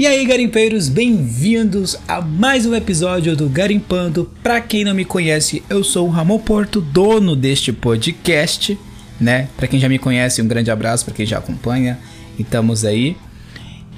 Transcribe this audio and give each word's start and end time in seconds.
E 0.00 0.06
aí, 0.06 0.24
garimpeiros, 0.24 0.88
bem-vindos 0.88 1.94
a 2.08 2.22
mais 2.22 2.64
um 2.64 2.74
episódio 2.74 3.36
do 3.36 3.50
Garimpando. 3.50 4.30
Pra 4.42 4.58
quem 4.58 4.82
não 4.82 4.94
me 4.94 5.04
conhece, 5.04 5.62
eu 5.68 5.84
sou 5.84 6.08
o 6.08 6.10
Ramon 6.10 6.38
Porto, 6.38 6.80
dono 6.80 7.36
deste 7.36 7.70
podcast, 7.70 8.78
né? 9.20 9.50
Pra 9.58 9.68
quem 9.68 9.78
já 9.78 9.90
me 9.90 9.98
conhece, 9.98 10.40
um 10.40 10.48
grande 10.48 10.70
abraço 10.70 11.04
para 11.04 11.12
quem 11.12 11.26
já 11.26 11.36
acompanha. 11.36 11.98
E 12.38 12.40
estamos 12.40 12.82
aí. 12.82 13.14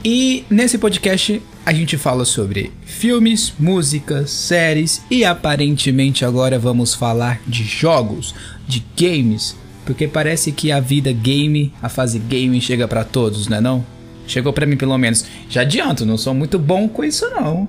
E 0.04 0.44
nesse 0.50 0.76
podcast 0.76 1.40
a 1.64 1.72
gente 1.72 1.96
fala 1.96 2.24
sobre 2.24 2.72
filmes, 2.84 3.52
músicas, 3.56 4.28
séries 4.28 5.02
e 5.08 5.24
aparentemente 5.24 6.24
agora 6.24 6.58
vamos 6.58 6.94
falar 6.94 7.40
de 7.46 7.62
jogos, 7.62 8.34
de 8.66 8.84
games, 8.98 9.54
porque 9.86 10.08
parece 10.08 10.50
que 10.50 10.72
a 10.72 10.80
vida 10.80 11.12
game, 11.12 11.72
a 11.80 11.88
fase 11.88 12.18
game 12.18 12.60
chega 12.60 12.88
para 12.88 13.04
todos, 13.04 13.46
né 13.46 13.60
não? 13.60 14.01
Chegou 14.26 14.52
para 14.52 14.66
mim 14.66 14.76
pelo 14.76 14.96
menos. 14.98 15.24
Já 15.48 15.62
adianto, 15.62 16.06
não 16.06 16.16
sou 16.16 16.34
muito 16.34 16.58
bom 16.58 16.88
com 16.88 17.04
isso 17.04 17.28
não. 17.30 17.68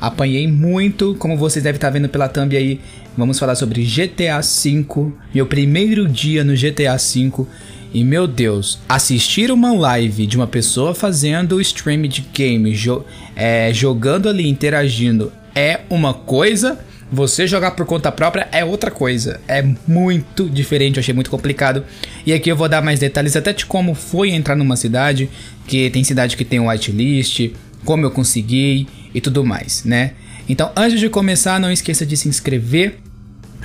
Apanhei 0.00 0.48
muito, 0.48 1.14
como 1.16 1.36
vocês 1.36 1.62
devem 1.62 1.76
estar 1.76 1.90
vendo 1.90 2.08
pela 2.08 2.28
thumb 2.28 2.56
aí. 2.56 2.80
Vamos 3.16 3.38
falar 3.38 3.54
sobre 3.54 3.84
GTA 3.84 4.40
V, 4.40 5.12
meu 5.34 5.46
primeiro 5.46 6.08
dia 6.08 6.42
no 6.42 6.54
GTA 6.54 6.96
V. 6.96 7.46
E 7.92 8.04
meu 8.04 8.26
Deus, 8.26 8.78
assistir 8.88 9.50
uma 9.50 9.72
live 9.72 10.26
de 10.26 10.36
uma 10.36 10.46
pessoa 10.46 10.94
fazendo 10.94 11.60
stream 11.60 12.02
de 12.02 12.24
game, 12.32 12.72
jo 12.72 13.04
é, 13.34 13.72
jogando 13.74 14.28
ali, 14.28 14.48
interagindo, 14.48 15.32
é 15.54 15.80
uma 15.90 16.14
coisa. 16.14 16.78
Você 17.12 17.46
jogar 17.46 17.72
por 17.72 17.84
conta 17.86 18.12
própria 18.12 18.48
é 18.52 18.64
outra 18.64 18.90
coisa. 18.90 19.40
É 19.48 19.62
muito 19.86 20.48
diferente, 20.48 20.96
eu 20.96 21.00
achei 21.00 21.12
muito 21.12 21.30
complicado. 21.30 21.84
E 22.24 22.32
aqui 22.32 22.48
eu 22.48 22.56
vou 22.56 22.68
dar 22.68 22.82
mais 22.82 23.00
detalhes 23.00 23.34
até 23.34 23.52
de 23.52 23.66
como 23.66 23.94
foi 23.94 24.30
entrar 24.30 24.54
numa 24.54 24.76
cidade, 24.76 25.28
que 25.66 25.90
tem 25.90 26.04
cidade 26.04 26.36
que 26.36 26.44
tem 26.44 26.60
whitelist, 26.60 27.52
como 27.84 28.04
eu 28.04 28.10
consegui 28.10 28.86
e 29.12 29.20
tudo 29.20 29.44
mais, 29.44 29.84
né? 29.84 30.12
Então, 30.48 30.70
antes 30.76 31.00
de 31.00 31.08
começar, 31.08 31.58
não 31.58 31.70
esqueça 31.70 32.06
de 32.06 32.16
se 32.16 32.28
inscrever 32.28 32.98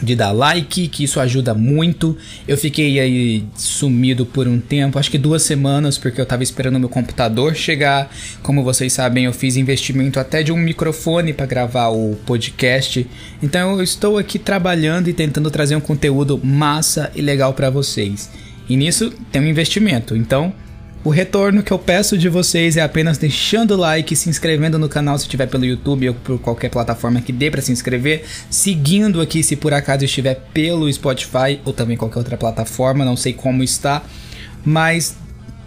de 0.02 0.16
dar 0.16 0.32
like, 0.32 0.88
que 0.88 1.04
isso 1.04 1.20
ajuda 1.20 1.54
muito. 1.54 2.18
Eu 2.48 2.58
fiquei 2.58 3.00
aí 3.00 3.44
sumido 3.56 4.26
por 4.26 4.48
um 4.48 4.60
tempo, 4.60 5.00
acho 5.00 5.10
que 5.10 5.18
duas 5.18 5.42
semanas, 5.44 5.98
porque 5.98 6.20
eu 6.20 6.26
tava 6.26 6.44
esperando 6.44 6.80
meu 6.80 6.90
computador 6.90 7.56
chegar. 7.56 8.12
Como 8.42 8.64
vocês 8.64 8.94
sabem, 8.94 9.26
eu 9.26 9.34
fiz 9.34 9.56
investimento 9.56 10.20
até 10.20 10.44
de 10.44 10.52
um 10.52 10.58
microfone 10.58 11.34
para 11.34 11.46
gravar 11.46 11.90
o 11.90 12.16
podcast. 12.26 13.08
Então 13.42 13.78
eu 13.78 13.84
estou 13.84 14.18
aqui 14.18 14.38
trabalhando 14.38 15.08
e 15.08 15.14
tentando 15.14 15.50
trazer 15.50 15.76
um 15.76 15.82
conteúdo 15.82 16.40
massa 16.44 17.12
e 17.16 17.22
legal 17.22 17.54
para 17.54 17.70
vocês. 17.70 18.30
E 18.68 18.76
nisso 18.76 19.14
tem 19.32 19.42
um 19.42 19.48
investimento. 19.48 20.16
Então, 20.16 20.54
o 21.06 21.12
retorno 21.12 21.62
que 21.62 21.72
eu 21.72 21.78
peço 21.78 22.18
de 22.18 22.28
vocês 22.28 22.78
é 22.78 22.82
apenas 22.82 23.20
deixando 23.20 23.76
o 23.76 23.78
like, 23.78 24.16
se 24.16 24.28
inscrevendo 24.28 24.80
no 24.80 24.90
canal 24.90 25.16
se 25.20 25.26
estiver 25.26 25.46
pelo 25.46 25.64
YouTube 25.64 26.10
ou 26.10 26.16
por 26.16 26.40
qualquer 26.40 26.70
plataforma 26.70 27.22
que 27.22 27.32
dê 27.32 27.52
para 27.52 27.62
se 27.62 27.72
inscrever, 27.72 28.26
seguindo 28.50 29.22
aqui 29.22 29.44
se 29.44 29.56
por 29.56 29.72
acaso 29.72 30.04
estiver 30.04 30.34
pelo 30.52 30.92
Spotify 30.92 31.62
ou 31.64 31.72
também 31.72 31.96
qualquer 31.96 32.18
outra 32.18 32.36
plataforma, 32.36 33.06
não 33.06 33.16
sei 33.16 33.34
como 33.34 33.62
está, 33.62 34.02
mas 34.66 35.16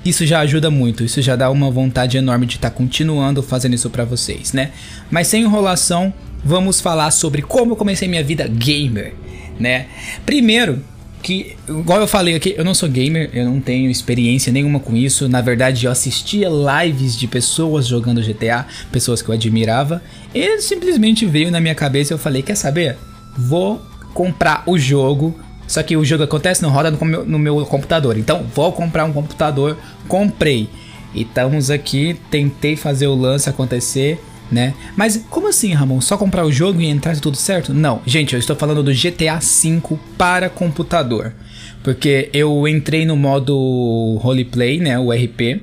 isso 0.05 0.27
já 0.27 0.41
ajuda 0.41 0.73
muito, 0.73 1.05
isso 1.05 1.23
já 1.23 1.37
dá 1.37 1.49
uma 1.51 1.71
vontade 1.71 2.19
enorme 2.19 2.45
de 2.45 2.57
estar 2.57 2.71
tá 2.71 2.77
continuando 2.77 3.41
fazendo 3.41 3.75
isso 3.75 3.89
para 3.91 4.05
vocês, 4.05 4.53
né? 4.53 4.73
Mas 5.09 5.29
sem 5.29 5.45
enrolação, 5.45 6.13
vamos 6.45 6.81
falar 6.81 7.13
sobre 7.13 7.43
como 7.43 7.73
eu 7.73 7.77
comecei 7.77 8.09
minha 8.09 8.25
vida 8.25 8.49
gamer, 8.49 9.15
né? 9.61 9.87
Primeiro, 10.27 10.83
que, 11.19 11.57
igual 11.69 12.01
eu 12.01 12.07
falei 12.07 12.35
aqui, 12.35 12.55
eu 12.57 12.65
não 12.65 12.75
sou 12.75 12.89
gamer, 12.89 13.31
eu 13.33 13.45
não 13.45 13.61
tenho 13.61 13.91
experiência 13.91 14.53
nenhuma 14.53 14.81
com 14.81 14.97
isso. 14.97 15.29
Na 15.29 15.41
verdade, 15.41 15.87
eu 15.87 15.93
assistia 15.93 16.49
lives 16.49 17.17
de 17.17 17.27
pessoas 17.27 17.87
jogando 17.87 18.23
GTA, 18.23 18.67
pessoas 18.91 19.21
que 19.21 19.29
eu 19.29 19.35
admirava, 19.35 20.03
e 20.35 20.61
simplesmente 20.61 21.27
veio 21.27 21.51
na 21.51 21.61
minha 21.61 21.75
cabeça 21.75 22.13
e 22.13 22.15
eu 22.15 22.19
falei: 22.19 22.43
Quer 22.43 22.55
saber? 22.55 22.97
Vou 23.37 23.83
comprar 24.15 24.63
o 24.67 24.79
jogo. 24.79 25.39
Só 25.67 25.83
que 25.83 25.97
o 25.97 26.05
jogo 26.05 26.25
acontece, 26.25 26.63
não 26.63 26.71
roda 26.71 26.91
no 26.91 27.05
meu, 27.05 27.25
no 27.27 27.39
meu 27.39 27.67
computador. 27.67 28.17
Então, 28.17 28.47
vou 28.55 28.73
comprar 28.73 29.05
um 29.05 29.13
computador. 29.13 29.77
Comprei. 30.09 30.69
E 31.15 31.23
estamos 31.23 31.71
aqui, 31.71 32.19
tentei 32.31 32.75
fazer 32.75 33.07
o 33.07 33.15
lance 33.15 33.51
acontecer 33.51 34.19
né? 34.51 34.75
Mas 34.97 35.25
como 35.31 35.49
assim, 35.49 35.73
Ramon? 35.73 36.01
Só 36.01 36.17
comprar 36.17 36.45
o 36.45 36.53
jogo 36.53 36.81
e 36.81 36.87
entrar 36.87 37.19
tudo 37.19 37.37
certo? 37.37 37.75
Não, 37.75 38.01
gente, 38.07 38.33
eu 38.33 38.39
estou 38.39 38.57
falando 38.57 38.83
do 38.83 38.93
GTA 38.93 39.39
V 39.39 39.99
para 40.17 40.49
computador. 40.49 41.33
Porque 41.83 42.29
eu 42.33 42.67
entrei 42.67 43.07
no 43.07 43.17
modo 43.17 44.19
roleplay, 44.21 44.79
né? 44.79 44.99
O 44.99 45.13
RP. 45.13 45.63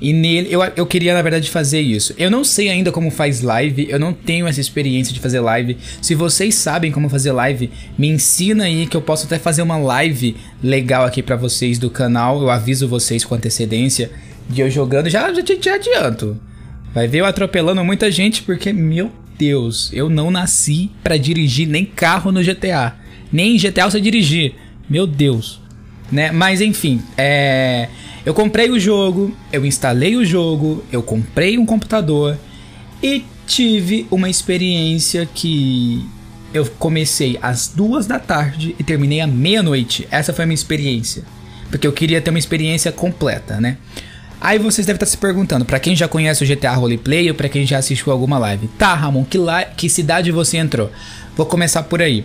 E 0.00 0.12
nele, 0.12 0.48
eu, 0.52 0.62
eu 0.76 0.86
queria, 0.86 1.12
na 1.12 1.22
verdade, 1.22 1.50
fazer 1.50 1.80
isso. 1.80 2.14
Eu 2.16 2.30
não 2.30 2.44
sei 2.44 2.68
ainda 2.68 2.92
como 2.92 3.10
faz 3.10 3.40
live, 3.40 3.88
eu 3.90 3.98
não 3.98 4.12
tenho 4.12 4.46
essa 4.46 4.60
experiência 4.60 5.12
de 5.12 5.18
fazer 5.18 5.40
live. 5.40 5.76
Se 6.00 6.14
vocês 6.14 6.54
sabem 6.54 6.92
como 6.92 7.08
fazer 7.08 7.32
live, 7.32 7.68
me 7.98 8.08
ensina 8.08 8.64
aí 8.64 8.86
que 8.86 8.96
eu 8.96 9.02
posso 9.02 9.26
até 9.26 9.38
fazer 9.38 9.62
uma 9.62 9.76
live 9.76 10.36
legal 10.62 11.04
aqui 11.04 11.20
para 11.20 11.34
vocês 11.34 11.78
do 11.78 11.90
canal. 11.90 12.40
Eu 12.40 12.50
aviso 12.50 12.86
vocês 12.86 13.24
com 13.24 13.34
antecedência 13.34 14.10
de 14.48 14.60
eu 14.60 14.70
jogando. 14.70 15.10
Já, 15.10 15.32
já, 15.32 15.42
já 15.60 15.74
adianto. 15.74 16.38
Vai 16.98 17.06
ver 17.06 17.18
eu 17.18 17.26
atropelando 17.26 17.84
muita 17.84 18.10
gente 18.10 18.42
porque, 18.42 18.72
meu 18.72 19.12
Deus, 19.38 19.88
eu 19.92 20.10
não 20.10 20.32
nasci 20.32 20.90
para 21.00 21.16
dirigir 21.16 21.68
nem 21.68 21.84
carro 21.84 22.32
no 22.32 22.42
GTA. 22.42 22.96
Nem 23.32 23.54
em 23.54 23.56
GTA 23.56 23.88
você 23.88 24.00
dirigir. 24.00 24.56
Meu 24.90 25.06
Deus. 25.06 25.60
Né? 26.10 26.32
Mas 26.32 26.60
enfim, 26.60 27.00
é... 27.16 27.88
eu 28.26 28.34
comprei 28.34 28.68
o 28.68 28.80
jogo, 28.80 29.32
eu 29.52 29.64
instalei 29.64 30.16
o 30.16 30.24
jogo, 30.24 30.84
eu 30.90 31.00
comprei 31.00 31.56
um 31.56 31.64
computador 31.64 32.36
e 33.00 33.22
tive 33.46 34.08
uma 34.10 34.28
experiência 34.28 35.24
que 35.24 36.04
eu 36.52 36.66
comecei 36.80 37.38
às 37.40 37.68
duas 37.68 38.08
da 38.08 38.18
tarde 38.18 38.74
e 38.76 38.82
terminei 38.82 39.20
à 39.20 39.26
meia-noite. 39.28 40.08
Essa 40.10 40.32
foi 40.32 40.42
a 40.42 40.46
minha 40.48 40.56
experiência. 40.56 41.22
Porque 41.70 41.86
eu 41.86 41.92
queria 41.92 42.20
ter 42.20 42.30
uma 42.30 42.40
experiência 42.40 42.90
completa, 42.90 43.60
né? 43.60 43.76
Aí 44.40 44.58
vocês 44.58 44.86
devem 44.86 44.96
estar 44.96 45.06
se 45.06 45.16
perguntando, 45.16 45.64
para 45.64 45.80
quem 45.80 45.96
já 45.96 46.06
conhece 46.06 46.44
o 46.44 46.46
GTA 46.46 46.72
Roleplay 46.72 47.28
ou 47.28 47.34
para 47.34 47.48
quem 47.48 47.66
já 47.66 47.78
assistiu 47.78 48.12
alguma 48.12 48.38
live. 48.38 48.68
Tá, 48.78 48.94
Ramon, 48.94 49.24
que, 49.24 49.36
la 49.36 49.64
que 49.64 49.88
cidade 49.88 50.30
você 50.30 50.58
entrou? 50.58 50.90
Vou 51.36 51.44
começar 51.44 51.82
por 51.82 52.00
aí. 52.00 52.24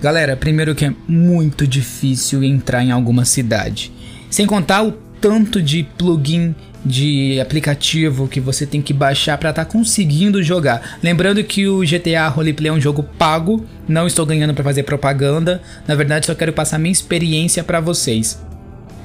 Galera, 0.00 0.36
primeiro 0.36 0.74
que 0.74 0.84
é 0.84 0.92
muito 1.06 1.66
difícil 1.66 2.42
entrar 2.42 2.82
em 2.82 2.90
alguma 2.90 3.24
cidade. 3.24 3.92
Sem 4.28 4.46
contar 4.46 4.82
o 4.82 4.92
tanto 5.20 5.62
de 5.62 5.84
plugin 5.96 6.54
de 6.84 7.40
aplicativo 7.40 8.26
que 8.26 8.40
você 8.40 8.66
tem 8.66 8.82
que 8.82 8.92
baixar 8.92 9.38
para 9.38 9.50
estar 9.50 9.64
tá 9.64 9.70
conseguindo 9.70 10.42
jogar. 10.42 10.98
Lembrando 11.00 11.44
que 11.44 11.68
o 11.68 11.80
GTA 11.80 12.26
Roleplay 12.26 12.70
é 12.70 12.72
um 12.72 12.80
jogo 12.80 13.04
pago, 13.16 13.64
não 13.86 14.06
estou 14.08 14.26
ganhando 14.26 14.52
para 14.52 14.64
fazer 14.64 14.82
propaganda. 14.82 15.62
Na 15.86 15.94
verdade, 15.94 16.26
só 16.26 16.34
quero 16.34 16.52
passar 16.52 16.78
minha 16.78 16.90
experiência 16.90 17.62
para 17.62 17.78
vocês. 17.78 18.40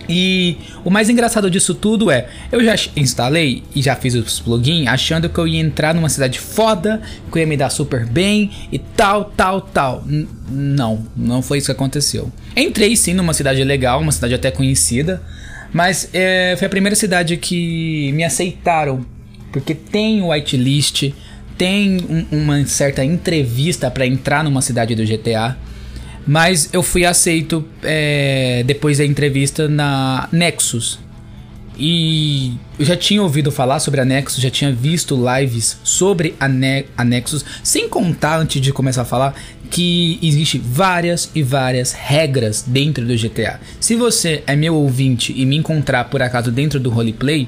E 0.09 0.57
o 0.85 0.89
mais 0.89 1.09
engraçado 1.09 1.49
disso 1.49 1.75
tudo 1.75 2.09
é, 2.09 2.27
eu 2.51 2.63
já 2.63 2.75
instalei 2.95 3.63
e 3.75 3.81
já 3.81 3.95
fiz 3.95 4.15
os 4.15 4.39
plugins 4.39 4.87
achando 4.87 5.29
que 5.29 5.37
eu 5.37 5.47
ia 5.47 5.59
entrar 5.59 5.93
numa 5.93 6.09
cidade 6.09 6.39
foda, 6.39 7.01
que 7.31 7.37
eu 7.37 7.41
ia 7.41 7.47
me 7.47 7.57
dar 7.57 7.69
super 7.69 8.05
bem 8.05 8.51
e 8.71 8.79
tal, 8.79 9.25
tal, 9.25 9.61
tal. 9.61 10.03
N 10.07 10.27
não, 10.49 11.05
não 11.15 11.41
foi 11.41 11.57
isso 11.57 11.67
que 11.67 11.71
aconteceu. 11.73 12.31
Entrei 12.55 12.95
sim 12.95 13.13
numa 13.13 13.33
cidade 13.33 13.63
legal, 13.63 13.99
uma 13.99 14.11
cidade 14.11 14.33
até 14.33 14.49
conhecida, 14.49 15.21
mas 15.73 16.09
é, 16.13 16.55
foi 16.57 16.67
a 16.67 16.69
primeira 16.69 16.95
cidade 16.95 17.35
que 17.37 18.11
me 18.13 18.23
aceitaram, 18.23 19.05
porque 19.51 19.75
tem 19.75 20.21
o 20.21 20.29
whitelist, 20.29 21.11
tem 21.57 21.97
um, 22.09 22.43
uma 22.43 22.65
certa 22.65 23.03
entrevista 23.03 23.91
para 23.91 24.05
entrar 24.05 24.43
numa 24.43 24.61
cidade 24.61 24.95
do 24.95 25.05
GTA. 25.05 25.57
Mas 26.27 26.69
eu 26.73 26.83
fui 26.83 27.05
aceito 27.05 27.65
é, 27.81 28.61
depois 28.65 28.97
da 28.97 29.05
entrevista 29.05 29.69
na 29.69 30.27
Nexus. 30.31 30.99
E 31.79 32.55
eu 32.77 32.85
já 32.85 32.97
tinha 32.97 33.21
ouvido 33.21 33.51
falar 33.51 33.79
sobre 33.79 34.01
a 34.01 34.05
Nexus, 34.05 34.41
já 34.41 34.49
tinha 34.49 34.73
visto 34.73 35.15
lives 35.15 35.77
sobre 35.83 36.35
a, 36.39 36.47
ne 36.47 36.85
a 36.97 37.05
Nexus, 37.05 37.45
sem 37.63 37.87
contar 37.87 38.39
antes 38.39 38.59
de 38.59 38.73
começar 38.73 39.03
a 39.03 39.05
falar 39.05 39.35
que 39.69 40.17
existe 40.21 40.57
várias 40.57 41.29
e 41.35 41.43
várias 41.43 41.93
regras 41.93 42.63
dentro 42.65 43.05
do 43.05 43.15
GTA. 43.15 43.59
Se 43.79 43.95
você 43.95 44.43
é 44.47 44.55
meu 44.55 44.75
ouvinte 44.75 45.33
e 45.35 45.45
me 45.45 45.55
encontrar 45.55 46.05
por 46.05 46.21
acaso 46.21 46.51
dentro 46.51 46.79
do 46.79 46.89
roleplay, 46.89 47.47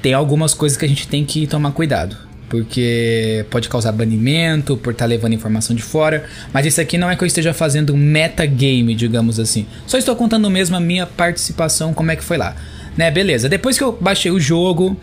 tem 0.00 0.14
algumas 0.14 0.54
coisas 0.54 0.78
que 0.78 0.84
a 0.84 0.88
gente 0.88 1.06
tem 1.06 1.24
que 1.24 1.46
tomar 1.46 1.72
cuidado 1.72 2.25
porque 2.48 3.44
pode 3.50 3.68
causar 3.68 3.92
banimento 3.92 4.76
por 4.76 4.92
estar 4.92 5.04
tá 5.04 5.08
levando 5.08 5.32
informação 5.32 5.74
de 5.74 5.82
fora. 5.82 6.24
Mas 6.52 6.66
isso 6.66 6.80
aqui 6.80 6.96
não 6.96 7.10
é 7.10 7.16
que 7.16 7.22
eu 7.22 7.26
esteja 7.26 7.52
fazendo 7.52 7.92
um 7.92 7.96
metagame, 7.96 8.94
digamos 8.94 9.38
assim. 9.40 9.66
Só 9.86 9.98
estou 9.98 10.14
contando 10.14 10.48
mesmo 10.50 10.76
a 10.76 10.80
minha 10.80 11.06
participação, 11.06 11.92
como 11.92 12.10
é 12.10 12.16
que 12.16 12.24
foi 12.24 12.36
lá. 12.36 12.56
Né, 12.96 13.10
beleza. 13.10 13.48
Depois 13.48 13.76
que 13.76 13.84
eu 13.84 13.92
baixei 13.92 14.30
o 14.30 14.40
jogo, 14.40 14.96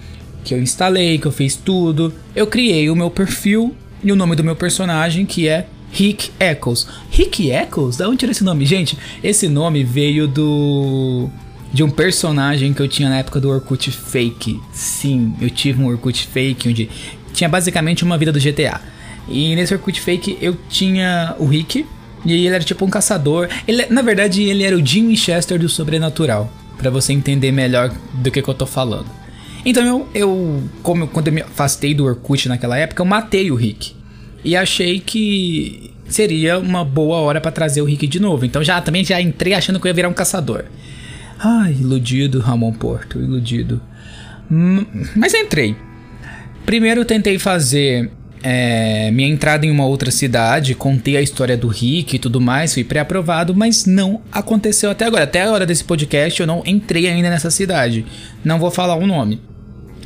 que 0.43 0.53
eu 0.53 0.61
instalei, 0.61 1.17
que 1.17 1.27
eu 1.27 1.31
fiz 1.31 1.55
tudo, 1.55 2.13
eu 2.35 2.47
criei 2.47 2.89
o 2.89 2.95
meu 2.95 3.11
perfil 3.11 3.75
e 4.03 4.11
o 4.11 4.15
nome 4.15 4.35
do 4.35 4.43
meu 4.43 4.55
personagem, 4.55 5.25
que 5.25 5.47
é 5.47 5.67
Rick 5.91 6.31
Eccles. 6.39 6.87
Rick 7.11 7.51
Eccles? 7.51 7.97
Da 7.97 8.09
onde 8.09 8.17
tirou 8.17 8.31
esse 8.31 8.43
nome? 8.43 8.65
Gente, 8.65 8.97
esse 9.23 9.47
nome 9.47 9.83
veio 9.83 10.27
do 10.27 11.29
de 11.71 11.83
um 11.83 11.89
personagem 11.89 12.71
que 12.71 12.81
eu 12.81 12.87
tinha 12.87 13.09
na 13.09 13.17
época 13.17 13.39
do 13.39 13.49
Orkut 13.49 13.89
Fake. 13.89 14.61
Sim, 14.71 15.33
eu 15.41 15.49
tive 15.49 15.81
um 15.81 15.87
Orkut 15.87 16.27
Fake 16.27 16.69
onde 16.69 16.87
tinha 17.33 17.49
basicamente 17.49 18.03
uma 18.03 18.17
vida 18.17 18.31
do 18.31 18.39
GTA. 18.39 18.79
E 19.27 19.55
nesse 19.55 19.73
Orkut 19.73 19.99
Fake 19.99 20.37
eu 20.41 20.57
tinha 20.69 21.35
o 21.39 21.45
Rick, 21.45 21.85
e 22.25 22.33
ele 22.33 22.55
era 22.55 22.63
tipo 22.63 22.85
um 22.85 22.89
caçador. 22.89 23.49
Ele, 23.67 23.85
na 23.87 24.01
verdade, 24.01 24.43
ele 24.43 24.63
era 24.63 24.75
o 24.75 24.85
Jim 24.85 25.07
Winchester 25.07 25.59
do 25.59 25.67
sobrenatural. 25.67 26.51
para 26.77 26.89
você 26.89 27.13
entender 27.13 27.51
melhor 27.51 27.93
do 28.13 28.31
que, 28.31 28.41
que 28.41 28.49
eu 28.49 28.53
tô 28.53 28.65
falando. 28.65 29.05
Então 29.65 29.85
eu, 29.85 30.09
eu 30.13 30.63
como 30.81 31.07
quando 31.07 31.27
eu 31.27 31.33
me 31.33 31.41
afastei 31.41 31.93
do 31.93 32.03
Orkut 32.03 32.49
naquela 32.49 32.77
época, 32.77 33.01
eu 33.01 33.05
matei 33.05 33.51
o 33.51 33.55
Rick. 33.55 33.95
E 34.43 34.55
achei 34.55 34.99
que 34.99 35.91
seria 36.09 36.59
uma 36.59 36.83
boa 36.83 37.17
hora 37.17 37.39
para 37.39 37.51
trazer 37.51 37.81
o 37.81 37.85
Rick 37.85 38.07
de 38.07 38.19
novo. 38.19 38.45
Então 38.45 38.63
já 38.63 38.81
também 38.81 39.03
já 39.05 39.21
entrei 39.21 39.53
achando 39.53 39.79
que 39.79 39.87
eu 39.87 39.89
ia 39.89 39.93
virar 39.93 40.09
um 40.09 40.13
caçador. 40.13 40.65
Ai, 41.39 41.73
iludido, 41.79 42.39
Ramon 42.39 42.73
Porto, 42.73 43.19
iludido. 43.19 43.81
Hum, 44.51 44.85
mas 45.15 45.33
entrei. 45.33 45.75
Primeiro 46.65 47.01
eu 47.01 47.05
tentei 47.05 47.37
fazer 47.37 48.09
é, 48.41 49.09
minha 49.11 49.29
entrada 49.29 49.65
em 49.65 49.71
uma 49.71 49.85
outra 49.85 50.11
cidade, 50.11 50.75
contei 50.75 51.15
a 51.15 51.21
história 51.21 51.55
do 51.55 51.67
Rick 51.67 52.15
e 52.15 52.19
tudo 52.19 52.41
mais, 52.41 52.73
fui 52.73 52.83
pré-aprovado, 52.83 53.55
mas 53.55 53.85
não 53.85 54.21
aconteceu 54.31 54.91
até 54.91 55.05
agora. 55.05 55.23
Até 55.23 55.43
a 55.43 55.51
hora 55.51 55.65
desse 55.65 55.83
podcast 55.83 56.39
eu 56.39 56.47
não 56.47 56.61
entrei 56.65 57.07
ainda 57.07 57.29
nessa 57.29 57.49
cidade. 57.49 58.05
Não 58.43 58.59
vou 58.59 58.69
falar 58.69 58.95
o 58.95 59.07
nome, 59.07 59.41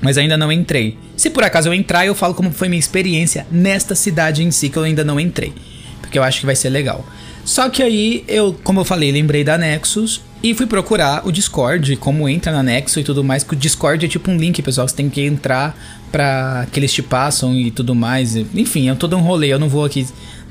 mas 0.01 0.17
ainda 0.17 0.37
não 0.37 0.51
entrei. 0.51 0.97
Se 1.15 1.29
por 1.29 1.43
acaso 1.43 1.69
eu 1.69 1.73
entrar, 1.73 2.05
eu 2.05 2.13
falo 2.13 2.35
como 2.35 2.51
foi 2.51 2.69
minha 2.69 2.79
experiência 2.79 3.47
nesta 3.51 3.95
cidade 3.95 4.43
em 4.43 4.51
si, 4.51 4.69
que 4.69 4.77
eu 4.77 4.83
ainda 4.83 5.03
não 5.03 5.19
entrei. 5.19 5.53
Porque 6.01 6.17
eu 6.19 6.23
acho 6.23 6.39
que 6.39 6.45
vai 6.45 6.55
ser 6.55 6.69
legal. 6.69 7.05
Só 7.47 7.69
que 7.69 7.81
aí 7.81 8.25
eu, 8.27 8.53
como 8.61 8.81
eu 8.81 8.83
falei, 8.83 9.09
lembrei 9.09 9.41
da 9.41 9.57
Nexus 9.57 10.21
e 10.43 10.53
fui 10.53 10.65
procurar 10.65 11.25
o 11.25 11.31
Discord, 11.31 11.95
como 11.95 12.27
entra 12.27 12.51
na 12.51 12.61
Nexus 12.61 12.97
e 12.97 13.03
tudo 13.05 13.23
mais, 13.23 13.41
que 13.41 13.53
o 13.53 13.55
Discord 13.55 14.05
é 14.05 14.09
tipo 14.09 14.29
um 14.29 14.35
link, 14.35 14.61
pessoal, 14.61 14.85
você 14.85 14.93
tem 14.93 15.09
que 15.09 15.21
entrar 15.21 15.73
para 16.11 16.67
que 16.69 16.77
eles 16.77 16.91
te 16.91 17.01
passam 17.01 17.55
e 17.55 17.71
tudo 17.71 17.95
mais. 17.95 18.35
Enfim, 18.35 18.89
é 18.89 18.95
todo 18.95 19.15
um 19.15 19.21
rolê, 19.21 19.47
eu 19.47 19.57
não 19.57 19.69
vou 19.69 19.85
aqui 19.85 20.05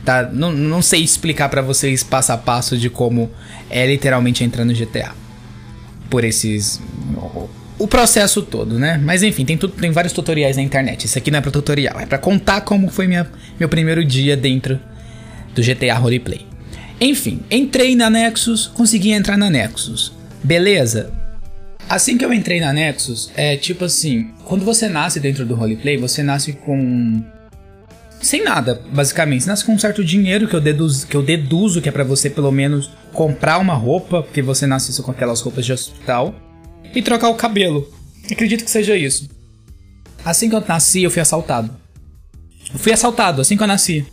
tá, 0.06 0.22
não, 0.32 0.50
não 0.50 0.80
sei 0.80 1.02
explicar 1.02 1.50
para 1.50 1.60
vocês 1.60 2.02
passo 2.02 2.32
a 2.32 2.38
passo 2.38 2.78
de 2.78 2.88
como 2.88 3.30
é 3.68 3.86
literalmente 3.86 4.42
entrar 4.42 4.64
no 4.64 4.72
GTA. 4.72 5.12
Por 6.08 6.24
esses 6.24 6.80
o 7.78 7.86
processo 7.86 8.40
todo, 8.40 8.78
né? 8.78 8.98
Mas 9.04 9.22
enfim, 9.22 9.44
tem, 9.44 9.58
tudo, 9.58 9.74
tem 9.74 9.90
vários 9.90 10.14
tutoriais 10.14 10.56
na 10.56 10.62
internet. 10.62 11.04
Isso 11.04 11.18
aqui 11.18 11.30
não 11.30 11.40
é 11.40 11.42
para 11.42 11.50
tutorial, 11.50 12.00
é 12.00 12.06
para 12.06 12.16
contar 12.16 12.62
como 12.62 12.88
foi 12.88 13.06
minha, 13.06 13.30
meu 13.60 13.68
primeiro 13.68 14.02
dia 14.02 14.34
dentro 14.34 14.80
do 15.54 15.60
GTA 15.60 15.94
Roleplay. 15.98 16.45
Enfim, 17.00 17.40
entrei 17.50 17.94
na 17.94 18.08
Nexus, 18.08 18.66
consegui 18.68 19.12
entrar 19.12 19.36
na 19.36 19.50
Nexus. 19.50 20.12
Beleza? 20.42 21.12
Assim 21.88 22.16
que 22.16 22.24
eu 22.24 22.32
entrei 22.32 22.60
na 22.60 22.72
Nexus, 22.72 23.30
é 23.36 23.56
tipo 23.56 23.84
assim, 23.84 24.30
quando 24.44 24.64
você 24.64 24.88
nasce 24.88 25.20
dentro 25.20 25.44
do 25.44 25.54
roleplay, 25.54 25.96
você 25.96 26.22
nasce 26.22 26.52
com 26.52 27.22
sem 28.20 28.42
nada, 28.42 28.82
basicamente. 28.92 29.44
Você 29.44 29.50
nasce 29.50 29.64
com 29.64 29.72
um 29.72 29.78
certo 29.78 30.02
dinheiro 30.04 30.48
que 30.48 30.56
eu 30.56 30.60
deduzo 30.60 31.06
que, 31.06 31.16
eu 31.16 31.22
deduzo 31.22 31.80
que 31.80 31.88
é 31.88 31.92
para 31.92 32.02
você 32.02 32.30
pelo 32.30 32.50
menos 32.50 32.90
comprar 33.12 33.58
uma 33.58 33.74
roupa, 33.74 34.22
porque 34.22 34.42
você 34.42 34.66
nasce 34.66 35.00
com 35.02 35.10
aquelas 35.10 35.40
roupas 35.40 35.64
de 35.64 35.72
hospital, 35.72 36.34
e 36.94 37.02
trocar 37.02 37.28
o 37.28 37.34
cabelo. 37.34 37.92
Acredito 38.30 38.64
que 38.64 38.70
seja 38.70 38.96
isso. 38.96 39.28
Assim 40.24 40.48
que 40.48 40.56
eu 40.56 40.64
nasci, 40.66 41.02
eu 41.02 41.10
fui 41.10 41.22
assaltado. 41.22 41.70
Eu 42.72 42.78
fui 42.78 42.92
assaltado 42.92 43.40
assim 43.40 43.56
que 43.56 43.62
eu 43.62 43.66
nasci. 43.66 44.04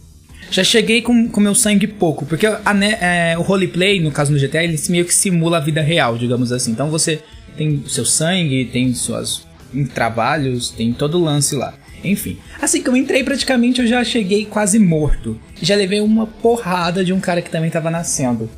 Já 0.49 0.63
cheguei 0.63 1.01
com, 1.01 1.27
com 1.27 1.41
meu 1.41 1.55
sangue 1.55 1.87
pouco, 1.87 2.25
porque 2.25 2.45
a, 2.45 2.61
é, 3.01 3.37
o 3.37 3.41
roleplay, 3.41 3.99
no 3.99 4.11
caso 4.11 4.31
no 4.31 4.39
GTA, 4.39 4.63
ele 4.63 4.79
meio 4.89 5.05
que 5.05 5.13
simula 5.13 5.57
a 5.57 5.61
vida 5.61 5.81
real, 5.81 6.17
digamos 6.17 6.51
assim. 6.51 6.71
Então 6.71 6.89
você 6.89 7.21
tem 7.57 7.83
seu 7.87 8.05
sangue, 8.05 8.65
tem 8.65 8.93
suas 8.93 9.45
trabalhos, 9.93 10.69
tem 10.69 10.93
todo 10.93 11.19
o 11.19 11.23
lance 11.23 11.55
lá. 11.55 11.73
Enfim, 12.03 12.37
assim 12.61 12.81
que 12.81 12.89
eu 12.89 12.97
entrei, 12.97 13.23
praticamente 13.23 13.81
eu 13.81 13.87
já 13.87 14.03
cheguei 14.03 14.45
quase 14.45 14.77
morto. 14.77 15.39
Já 15.61 15.75
levei 15.75 16.01
uma 16.01 16.27
porrada 16.27 17.03
de 17.03 17.13
um 17.13 17.19
cara 17.19 17.41
que 17.41 17.49
também 17.49 17.69
tava 17.69 17.89
nascendo, 17.89 18.49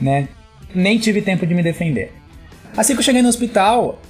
né? 0.00 0.28
Nem 0.74 0.98
tive 0.98 1.20
tempo 1.20 1.46
de 1.46 1.54
me 1.54 1.62
defender. 1.62 2.12
Assim 2.76 2.94
que 2.94 3.00
eu 3.00 3.04
cheguei 3.04 3.20
no 3.20 3.28
hospital, 3.28 4.00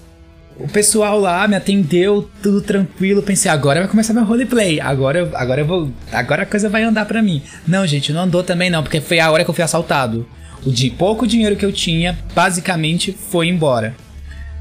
o 0.61 0.69
pessoal 0.69 1.19
lá 1.19 1.49
me 1.49 1.57
atendeu, 1.57 2.29
tudo 2.43 2.61
tranquilo. 2.61 3.23
Pensei, 3.23 3.51
agora 3.51 3.81
vai 3.81 3.89
começar 3.89 4.13
meu 4.13 4.25
roleplay. 4.25 4.81
Agora, 4.81 5.31
agora 5.35 5.63
eu 5.63 5.67
vou. 5.67 5.91
Agora 6.13 6.43
a 6.43 6.47
coisa 6.47 6.69
vai 6.69 6.83
andar 6.83 7.07
pra 7.07 7.23
mim. 7.23 7.43
Não, 7.67 7.87
gente, 7.87 8.13
não 8.13 8.23
andou 8.23 8.43
também 8.43 8.69
não, 8.69 8.83
porque 8.83 9.01
foi 9.01 9.19
a 9.19 9.31
hora 9.31 9.43
que 9.43 9.51
eu 9.51 9.55
fui 9.55 9.65
assaltado. 9.65 10.29
O 10.65 10.71
de 10.71 10.91
pouco 10.91 11.27
dinheiro 11.27 11.57
que 11.57 11.65
eu 11.65 11.73
tinha, 11.73 12.19
basicamente, 12.35 13.13
foi 13.13 13.49
embora. 13.49 13.95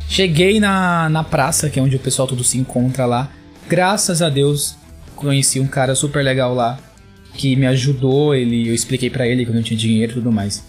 Cheguei 0.07 0.59
na, 0.59 1.09
na 1.09 1.23
praça, 1.23 1.69
que 1.69 1.79
é 1.79 1.83
onde 1.83 1.97
o 1.97 1.99
pessoal 1.99 2.27
todo 2.27 2.43
se 2.43 2.57
encontra 2.57 3.05
lá. 3.05 3.29
Graças 3.67 4.21
a 4.21 4.29
Deus, 4.29 4.77
conheci 5.15 5.59
um 5.59 5.67
cara 5.67 5.93
super 5.93 6.23
legal 6.23 6.55
lá 6.55 6.79
que 7.33 7.55
me 7.55 7.67
ajudou. 7.67 8.33
Ele, 8.33 8.69
eu 8.69 8.73
expliquei 8.73 9.09
para 9.09 9.27
ele 9.27 9.43
que 9.43 9.51
eu 9.51 9.55
não 9.55 9.61
tinha 9.61 9.77
dinheiro 9.77 10.13
e 10.13 10.15
tudo 10.15 10.31
mais. 10.31 10.63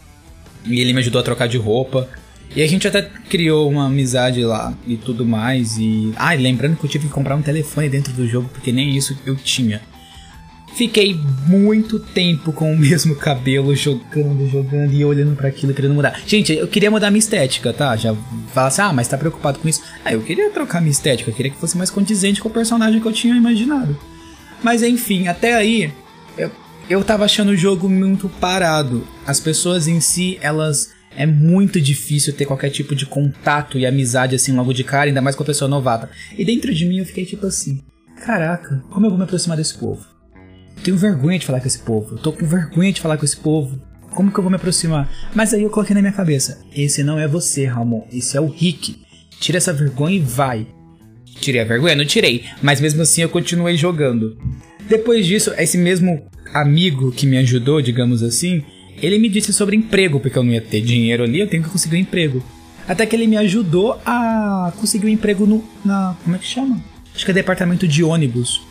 E 0.66 0.80
ele 0.80 0.92
me 0.92 0.98
ajudou 0.98 1.20
a 1.20 1.24
trocar 1.24 1.46
de 1.46 1.56
roupa. 1.56 2.08
E 2.54 2.62
a 2.62 2.66
gente 2.66 2.86
até 2.88 3.02
criou 3.02 3.70
uma 3.70 3.86
amizade 3.86 4.42
lá 4.42 4.74
e 4.86 4.96
tudo 4.96 5.24
mais. 5.24 5.78
E. 5.78 6.12
Ah, 6.16 6.34
lembrando 6.34 6.76
que 6.76 6.84
eu 6.84 6.90
tive 6.90 7.06
que 7.06 7.12
comprar 7.12 7.36
um 7.36 7.42
telefone 7.42 7.88
dentro 7.88 8.12
do 8.12 8.26
jogo, 8.26 8.48
porque 8.52 8.72
nem 8.72 8.96
isso 8.96 9.16
eu 9.24 9.36
tinha. 9.36 9.80
Fiquei 10.74 11.18
muito 11.46 11.98
tempo 11.98 12.52
com 12.52 12.72
o 12.72 12.78
mesmo 12.78 13.14
cabelo, 13.14 13.74
jogando, 13.74 14.48
jogando 14.48 14.92
e 14.92 15.04
olhando 15.04 15.36
para 15.36 15.48
aquilo, 15.48 15.74
querendo 15.74 15.94
mudar. 15.94 16.20
Gente, 16.26 16.52
eu 16.52 16.66
queria 16.66 16.90
mudar 16.90 17.10
minha 17.10 17.18
estética, 17.18 17.72
tá? 17.72 17.96
Já 17.96 18.14
fala 18.52 18.68
assim, 18.68 18.82
ah, 18.82 18.92
mas 18.92 19.08
tá 19.08 19.16
preocupado 19.16 19.58
com 19.58 19.68
isso? 19.68 19.82
Ah, 20.04 20.12
eu 20.12 20.22
queria 20.22 20.50
trocar 20.50 20.80
minha 20.80 20.90
estética, 20.90 21.30
eu 21.30 21.34
queria 21.34 21.52
que 21.52 21.58
fosse 21.58 21.76
mais 21.76 21.90
condizente 21.90 22.40
com 22.40 22.48
o 22.48 22.52
personagem 22.52 23.00
que 23.00 23.06
eu 23.06 23.12
tinha 23.12 23.36
imaginado. 23.36 23.96
Mas 24.62 24.82
enfim, 24.82 25.28
até 25.28 25.54
aí, 25.54 25.92
eu, 26.36 26.50
eu 26.88 27.04
tava 27.04 27.24
achando 27.24 27.50
o 27.50 27.56
jogo 27.56 27.88
muito 27.88 28.28
parado. 28.40 29.06
As 29.26 29.40
pessoas 29.40 29.86
em 29.88 30.00
si, 30.00 30.38
elas 30.40 30.92
é 31.16 31.26
muito 31.26 31.80
difícil 31.80 32.32
ter 32.32 32.46
qualquer 32.46 32.70
tipo 32.70 32.94
de 32.94 33.06
contato 33.06 33.78
e 33.78 33.86
amizade 33.86 34.34
assim 34.34 34.52
logo 34.52 34.72
de 34.72 34.84
cara, 34.84 35.08
ainda 35.08 35.20
mais 35.20 35.36
com 35.36 35.42
a 35.42 35.46
pessoa 35.46 35.68
novata. 35.68 36.08
E 36.36 36.44
dentro 36.44 36.74
de 36.74 36.86
mim 36.86 36.98
eu 36.98 37.06
fiquei 37.06 37.24
tipo 37.24 37.46
assim: 37.46 37.80
caraca, 38.24 38.82
como 38.90 39.06
eu 39.06 39.10
vou 39.10 39.18
me 39.18 39.24
aproximar 39.24 39.56
desse 39.56 39.76
povo? 39.76 40.20
tenho 40.82 40.96
vergonha 40.96 41.38
de 41.38 41.46
falar 41.46 41.60
com 41.60 41.66
esse 41.66 41.78
povo, 41.78 42.14
eu 42.14 42.18
tô 42.18 42.32
com 42.32 42.46
vergonha 42.46 42.92
de 42.92 43.00
falar 43.00 43.16
com 43.16 43.24
esse 43.24 43.36
povo. 43.36 43.80
Como 44.10 44.32
que 44.32 44.38
eu 44.38 44.42
vou 44.42 44.50
me 44.50 44.56
aproximar? 44.56 45.08
Mas 45.34 45.54
aí 45.54 45.62
eu 45.62 45.70
coloquei 45.70 45.94
na 45.94 46.00
minha 46.00 46.12
cabeça: 46.12 46.64
esse 46.74 47.02
não 47.04 47.18
é 47.18 47.28
você, 47.28 47.64
Ramon, 47.64 48.06
esse 48.12 48.36
é 48.36 48.40
o 48.40 48.48
Rick. 48.48 49.02
Tira 49.38 49.58
essa 49.58 49.72
vergonha 49.72 50.16
e 50.16 50.20
vai. 50.20 50.66
Tirei 51.40 51.60
a 51.60 51.64
vergonha? 51.64 51.94
Não 51.94 52.04
tirei, 52.04 52.44
mas 52.60 52.80
mesmo 52.80 53.02
assim 53.02 53.22
eu 53.22 53.28
continuei 53.28 53.76
jogando. 53.76 54.36
Depois 54.88 55.24
disso, 55.24 55.52
esse 55.56 55.78
mesmo 55.78 56.26
amigo 56.52 57.12
que 57.12 57.24
me 57.24 57.38
ajudou, 57.38 57.80
digamos 57.80 58.22
assim, 58.22 58.64
ele 59.00 59.18
me 59.18 59.28
disse 59.28 59.52
sobre 59.52 59.76
emprego, 59.76 60.20
porque 60.20 60.38
eu 60.38 60.42
não 60.42 60.52
ia 60.52 60.60
ter 60.60 60.80
dinheiro 60.80 61.22
ali, 61.22 61.40
eu 61.40 61.48
tenho 61.48 61.62
que 61.62 61.68
conseguir 61.68 61.96
um 61.96 62.00
emprego. 62.00 62.42
Até 62.88 63.06
que 63.06 63.14
ele 63.14 63.26
me 63.26 63.36
ajudou 63.36 64.00
a 64.04 64.72
conseguir 64.78 65.06
um 65.06 65.10
emprego 65.10 65.46
no. 65.46 65.64
Na. 65.84 66.16
Como 66.24 66.36
é 66.36 66.38
que 66.38 66.46
chama? 66.46 66.82
Acho 67.14 67.24
que 67.24 67.30
é 67.30 67.34
departamento 67.34 67.86
de 67.86 68.02
ônibus. 68.02 68.62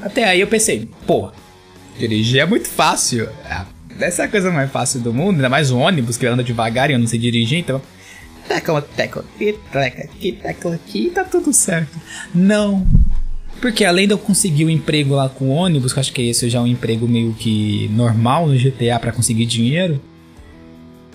Até 0.00 0.24
aí 0.24 0.40
eu 0.40 0.46
pensei, 0.46 0.88
pô, 1.06 1.30
dirigir 1.98 2.40
é 2.40 2.46
muito 2.46 2.68
fácil. 2.68 3.28
É, 3.44 3.64
essa 4.04 4.22
é 4.22 4.24
a 4.24 4.28
coisa 4.28 4.50
mais 4.50 4.70
fácil 4.70 5.00
do 5.00 5.12
mundo, 5.12 5.36
ainda 5.36 5.48
mais 5.48 5.70
o 5.70 5.78
ônibus 5.78 6.16
que 6.16 6.26
anda 6.26 6.42
devagar 6.42 6.90
e 6.90 6.94
eu 6.94 6.98
não 6.98 7.06
sei 7.06 7.18
dirigir, 7.18 7.58
então. 7.58 7.80
Tecla, 8.48 8.82
tecla 8.82 9.24
tecla 9.38 9.82
aqui, 9.86 10.32
tecla 10.32 10.74
aqui, 10.74 11.10
tá 11.10 11.24
tudo 11.24 11.52
certo. 11.52 11.96
Não, 12.34 12.86
porque 13.62 13.84
além 13.84 14.08
de 14.08 14.12
eu 14.12 14.18
conseguir 14.18 14.64
o 14.64 14.66
um 14.66 14.70
emprego 14.70 15.14
lá 15.14 15.28
com 15.28 15.48
ônibus, 15.48 15.92
que 15.92 16.00
acho 16.00 16.12
que 16.12 16.22
esse 16.22 16.50
já 16.50 16.58
é 16.58 16.62
um 16.62 16.66
emprego 16.66 17.06
meio 17.06 17.32
que 17.32 17.88
normal 17.94 18.48
no 18.48 18.58
GTA 18.58 18.98
para 19.00 19.12
conseguir 19.12 19.46
dinheiro. 19.46 20.02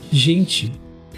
Gente, 0.10 0.72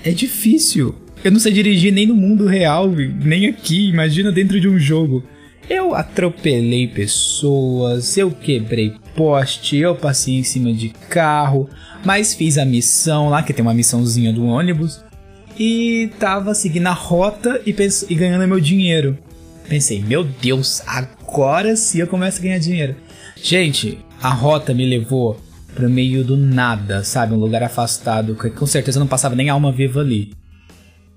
é 0.03 0.09
difícil. 0.09 0.95
Eu 1.24 1.31
não 1.31 1.39
sei 1.39 1.53
dirigir 1.53 1.93
nem 1.93 2.07
no 2.07 2.15
mundo 2.15 2.48
real, 2.48 2.89
nem 2.89 3.45
aqui, 3.45 3.89
imagina 3.89 4.31
dentro 4.31 4.59
de 4.59 4.67
um 4.67 4.79
jogo. 4.79 5.24
Eu 5.69 5.93
atropelei 5.93 6.88
pessoas, 6.88 8.17
eu 8.17 8.31
quebrei 8.31 8.95
poste, 9.15 9.77
eu 9.77 9.93
passei 9.93 10.39
em 10.39 10.43
cima 10.43 10.74
de 10.74 10.89
carro, 11.09 11.69
mas 12.03 12.33
fiz 12.33 12.57
a 12.57 12.65
missão 12.65 13.29
lá, 13.29 13.43
que 13.43 13.53
tem 13.53 13.62
uma 13.62 13.74
missãozinha 13.75 14.33
do 14.33 14.45
ônibus, 14.45 15.03
e 15.59 16.09
tava 16.17 16.55
seguindo 16.55 16.88
a 16.88 16.93
rota 16.93 17.62
e, 17.67 17.75
e 18.09 18.15
ganhando 18.15 18.48
meu 18.48 18.59
dinheiro. 18.59 19.15
Pensei, 19.67 20.01
meu 20.01 20.24
Deus, 20.24 20.81
agora 20.88 21.18
sim 21.75 22.00
eu 22.00 22.07
começo 22.07 22.39
a 22.39 22.43
ganhar 22.43 22.59
dinheiro. 22.59 22.95
Gente, 23.41 23.98
a 24.21 24.29
rota 24.29 24.74
me 24.74 24.86
levou 24.86 25.39
pro 25.74 25.89
meio 25.89 26.24
do 26.24 26.36
nada, 26.36 27.03
sabe? 27.03 27.33
Um 27.33 27.38
lugar 27.38 27.63
afastado, 27.63 28.36
que 28.36 28.50
com 28.50 28.65
certeza 28.65 29.00
não 29.00 29.07
passava 29.07 29.36
nem 29.36 29.50
alma 29.50 29.71
viva 29.71 30.01
ali. 30.01 30.33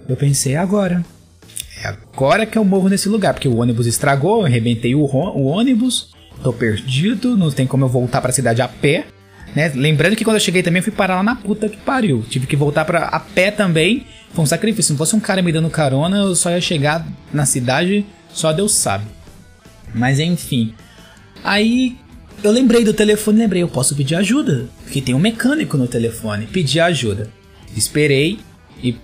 Eu 0.09 0.16
pensei, 0.16 0.57
agora. 0.57 1.04
É 1.83 1.88
agora 1.88 2.47
que 2.47 2.57
eu 2.57 2.64
morro 2.64 2.88
nesse 2.88 3.09
lugar, 3.09 3.35
porque 3.35 3.49
o 3.49 3.57
ônibus 3.57 3.87
estragou, 3.87 4.40
eu 4.40 4.47
arrebentei 4.47 4.95
o, 4.95 5.00
o 5.00 5.45
ônibus, 5.47 6.12
tô 6.42 6.52
perdido, 6.52 7.37
não 7.37 7.50
tem 7.50 7.66
como 7.66 7.85
eu 7.85 7.88
voltar 7.88 8.21
para 8.21 8.31
a 8.31 8.35
cidade 8.35 8.62
a 8.62 8.69
pé. 8.69 9.07
Né? 9.54 9.71
Lembrando 9.75 10.16
que 10.16 10.25
quando 10.25 10.37
eu 10.37 10.40
cheguei 10.40 10.62
também 10.62 10.81
eu 10.81 10.85
fui 10.85 10.92
parar 10.92 11.16
lá 11.16 11.23
na 11.23 11.37
puta 11.37 11.69
que 11.69 11.76
pariu. 11.78 12.25
Tive 12.28 12.47
que 12.47 12.57
voltar 12.57 12.85
para 12.85 13.07
a 13.07 13.21
pé 13.21 13.50
também. 13.50 14.07
Foi 14.33 14.45
um 14.45 14.47
sacrifício. 14.47 14.85
Se 14.85 14.92
não 14.92 14.99
fosse 14.99 15.14
um 15.14 15.21
cara 15.21 15.42
me 15.42 15.52
dando 15.52 15.69
carona, 15.69 16.19
eu 16.19 16.35
só 16.35 16.50
ia 16.50 16.61
chegar 16.61 17.07
na 17.33 17.45
cidade, 17.45 18.07
só 18.33 18.52
Deus 18.52 18.75
sabe. 18.75 19.04
Mas 19.95 20.19
enfim. 20.19 20.75
Aí 21.45 21.97
eu 22.43 22.51
lembrei 22.51 22.85
do 22.85 22.93
telefone, 22.93 23.39
lembrei, 23.39 23.63
eu 23.63 23.69
posso 23.69 23.95
pedir 23.95 24.15
ajuda. 24.15 24.69
Porque 24.83 25.01
tem 25.01 25.15
um 25.15 25.19
mecânico 25.19 25.77
no 25.77 25.87
telefone. 25.87 26.47
Pedi 26.47 26.81
ajuda. 26.81 27.31
Esperei 27.77 28.39
e 28.83 28.97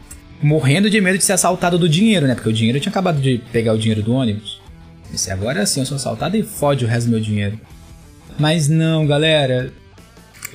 morrendo 0.42 0.90
de 0.90 1.00
medo 1.00 1.18
de 1.18 1.24
ser 1.24 1.32
assaltado 1.32 1.78
do 1.78 1.88
dinheiro, 1.88 2.26
né? 2.26 2.34
Porque 2.34 2.48
o 2.48 2.52
dinheiro 2.52 2.78
eu 2.78 2.82
tinha 2.82 2.90
acabado 2.90 3.20
de 3.20 3.40
pegar 3.52 3.74
o 3.74 3.78
dinheiro 3.78 4.02
do 4.02 4.12
ônibus. 4.12 4.60
Disse, 5.10 5.30
agora 5.30 5.64
sim, 5.64 5.80
eu 5.80 5.86
sou 5.86 5.96
assaltado 5.96 6.36
e 6.36 6.42
fode 6.42 6.84
o 6.84 6.88
resto 6.88 7.06
do 7.06 7.12
meu 7.12 7.20
dinheiro. 7.20 7.58
Mas 8.38 8.68
não, 8.68 9.06
galera. 9.06 9.72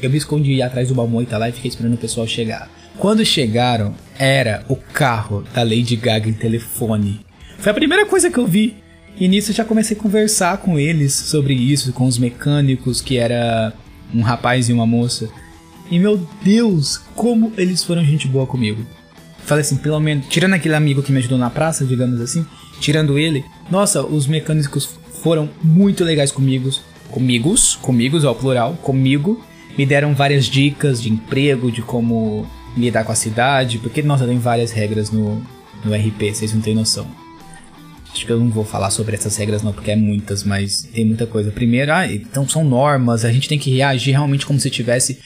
Eu 0.01 0.09
me 0.09 0.17
escondi 0.17 0.61
atrás 0.61 0.89
do 0.89 1.07
moita 1.07 1.37
lá 1.37 1.49
e 1.49 1.51
fiquei 1.51 1.69
esperando 1.69 1.93
o 1.93 1.97
pessoal 1.97 2.27
chegar. 2.27 2.69
Quando 2.97 3.25
chegaram, 3.25 3.95
era 4.17 4.63
o 4.67 4.75
carro 4.75 5.43
da 5.53 5.63
Lady 5.63 5.95
Gaga 5.95 6.29
em 6.29 6.33
telefone. 6.33 7.21
Foi 7.57 7.71
a 7.71 7.75
primeira 7.75 8.05
coisa 8.05 8.29
que 8.29 8.37
eu 8.37 8.45
vi. 8.45 8.82
E 9.19 9.27
nisso 9.27 9.53
já 9.53 9.63
comecei 9.63 9.95
a 9.95 9.99
conversar 9.99 10.57
com 10.57 10.79
eles 10.79 11.13
sobre 11.13 11.53
isso, 11.53 11.93
com 11.93 12.05
os 12.05 12.17
mecânicos, 12.17 12.99
que 12.99 13.17
era 13.17 13.73
um 14.13 14.21
rapaz 14.21 14.69
e 14.69 14.73
uma 14.73 14.85
moça. 14.85 15.29
E 15.89 15.99
meu 15.99 16.27
Deus, 16.43 16.97
como 17.15 17.51
eles 17.57 17.83
foram 17.83 18.03
gente 18.03 18.27
boa 18.27 18.47
comigo. 18.47 18.85
Falei 19.45 19.61
assim, 19.61 19.75
pelo 19.75 19.99
menos, 19.99 20.27
tirando 20.27 20.53
aquele 20.53 20.75
amigo 20.75 21.03
que 21.03 21.11
me 21.11 21.19
ajudou 21.19 21.37
na 21.37 21.49
praça, 21.49 21.85
digamos 21.85 22.19
assim, 22.21 22.45
tirando 22.79 23.19
ele, 23.19 23.43
nossa, 23.69 24.03
os 24.03 24.25
mecânicos 24.25 24.97
foram 25.21 25.49
muito 25.61 26.03
legais 26.03 26.31
comigo. 26.31 26.69
Comigos, 27.09 27.75
comigos 27.75 28.25
ao 28.25 28.33
plural, 28.33 28.73
comigo. 28.81 29.43
Me 29.77 29.85
deram 29.85 30.13
várias 30.15 30.45
dicas 30.45 31.01
de 31.01 31.11
emprego, 31.11 31.71
de 31.71 31.81
como 31.81 32.47
lidar 32.75 33.03
com 33.03 33.11
a 33.11 33.15
cidade, 33.15 33.77
porque, 33.77 34.01
nossa, 34.01 34.25
tem 34.25 34.39
várias 34.39 34.71
regras 34.71 35.11
no, 35.11 35.41
no 35.83 35.93
RP, 35.93 36.33
vocês 36.33 36.53
não 36.53 36.61
têm 36.61 36.73
noção. 36.73 37.22
Acho 38.13 38.27
que 38.27 38.31
eu 38.31 38.39
não 38.39 38.49
vou 38.49 38.63
falar 38.63 38.91
sobre 38.91 39.15
essas 39.15 39.35
regras 39.35 39.63
não, 39.63 39.73
porque 39.73 39.89
é 39.89 39.95
muitas, 39.95 40.43
mas 40.43 40.83
tem 40.93 41.03
muita 41.03 41.25
coisa. 41.25 41.51
Primeiro, 41.51 41.91
ah, 41.91 42.05
então 42.05 42.47
são 42.47 42.63
normas, 42.63 43.25
a 43.25 43.31
gente 43.31 43.49
tem 43.49 43.57
que 43.57 43.75
reagir 43.75 44.11
realmente 44.11 44.45
como 44.45 44.59
se 44.59 44.69
tivesse 44.69 45.19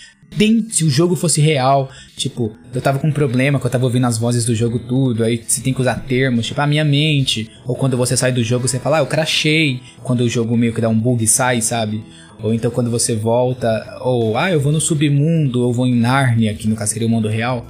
se 0.69 0.83
o 0.83 0.89
jogo 0.89 1.15
fosse 1.15 1.41
real, 1.41 1.89
tipo, 2.15 2.55
eu 2.73 2.81
tava 2.81 2.99
com 2.99 3.07
um 3.07 3.11
problema 3.11 3.59
que 3.59 3.65
eu 3.65 3.71
tava 3.71 3.85
ouvindo 3.85 4.05
as 4.05 4.17
vozes 4.17 4.45
do 4.45 4.53
jogo 4.53 4.77
tudo, 4.77 5.23
aí 5.23 5.41
você 5.45 5.61
tem 5.61 5.73
que 5.73 5.81
usar 5.81 5.95
termos, 6.05 6.45
tipo, 6.45 6.61
a 6.61 6.67
minha 6.67 6.85
mente, 6.85 7.49
ou 7.65 7.75
quando 7.75 7.97
você 7.97 8.15
sai 8.15 8.31
do 8.31 8.43
jogo, 8.43 8.67
você 8.67 8.79
fala, 8.79 8.97
ah, 8.97 8.99
eu 8.99 9.07
crachei, 9.07 9.81
quando 10.03 10.21
o 10.21 10.29
jogo 10.29 10.55
meio 10.55 10.73
que 10.73 10.81
dá 10.81 10.89
um 10.89 10.99
bug 10.99 11.23
e 11.23 11.27
sai, 11.27 11.61
sabe? 11.61 12.03
Ou 12.43 12.53
então 12.53 12.69
quando 12.69 12.91
você 12.91 13.15
volta, 13.15 13.99
ou, 14.01 14.37
ah, 14.37 14.51
eu 14.51 14.59
vou 14.59 14.71
no 14.71 14.79
submundo, 14.79 15.63
eu 15.63 15.73
vou 15.73 15.87
em 15.87 15.95
Narnia, 15.95 16.53
que 16.53 16.67
no 16.67 16.75
caso 16.75 16.93
seria 16.93 17.07
o 17.07 17.11
mundo 17.11 17.27
real, 17.27 17.65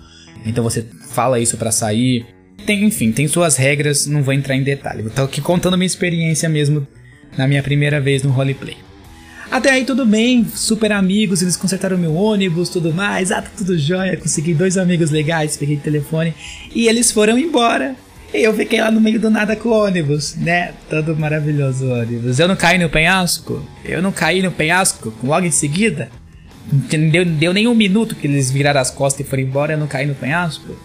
então 0.45 0.63
você 0.63 0.85
fala 1.09 1.39
isso 1.39 1.57
para 1.57 1.71
sair. 1.71 2.25
Tem, 2.65 2.83
enfim, 2.83 3.11
tem 3.11 3.27
suas 3.27 3.55
regras, 3.55 4.07
não 4.07 4.23
vou 4.23 4.33
entrar 4.33 4.55
em 4.55 4.63
detalhe. 4.63 5.03
Eu 5.03 5.09
tô 5.09 5.23
aqui 5.23 5.41
contando 5.41 5.77
minha 5.77 5.87
experiência 5.87 6.49
mesmo 6.49 6.85
na 7.37 7.47
minha 7.47 7.63
primeira 7.63 8.01
vez 8.01 8.23
no 8.23 8.31
roleplay. 8.31 8.77
Até 9.49 9.71
aí 9.71 9.85
tudo 9.85 10.05
bem, 10.05 10.45
super 10.53 10.91
amigos, 10.91 11.41
eles 11.41 11.55
consertaram 11.55 11.97
meu 11.97 12.13
ônibus, 12.13 12.67
tudo 12.67 12.93
mais, 12.93 13.31
ah, 13.31 13.41
tá 13.41 13.49
tudo 13.55 13.77
jóia, 13.77 14.17
consegui 14.17 14.53
dois 14.53 14.77
amigos 14.77 15.09
legais, 15.09 15.55
peguei 15.55 15.77
o 15.77 15.79
telefone 15.79 16.33
e 16.75 16.87
eles 16.87 17.11
foram 17.11 17.37
embora. 17.37 17.95
E 18.33 18.43
eu 18.43 18.53
fiquei 18.53 18.81
lá 18.81 18.91
no 18.91 18.99
meio 18.99 19.19
do 19.19 19.29
nada 19.29 19.55
com 19.55 19.69
o 19.69 19.85
ônibus, 19.85 20.35
né? 20.35 20.73
Todo 20.89 21.15
maravilhoso 21.15 21.87
ônibus. 21.87 22.37
Eu 22.39 22.47
não 22.49 22.57
caí 22.57 22.77
no 22.77 22.89
penhasco? 22.89 23.65
Eu 23.85 24.01
não 24.01 24.11
caí 24.11 24.41
no 24.41 24.51
penhasco 24.51 25.13
logo 25.23 25.45
em 25.45 25.51
seguida? 25.51 26.09
Não 26.69 27.09
deu, 27.09 27.23
deu 27.23 27.53
nem 27.53 27.67
um 27.67 27.73
minuto 27.73 28.15
que 28.15 28.27
eles 28.27 28.51
viraram 28.51 28.81
as 28.81 28.91
costas 28.91 29.25
e 29.25 29.29
foram 29.29 29.43
embora, 29.43 29.73
eu 29.73 29.77
não 29.77 29.87
caí 29.87 30.05
no 30.05 30.13
penhasco? 30.13 30.77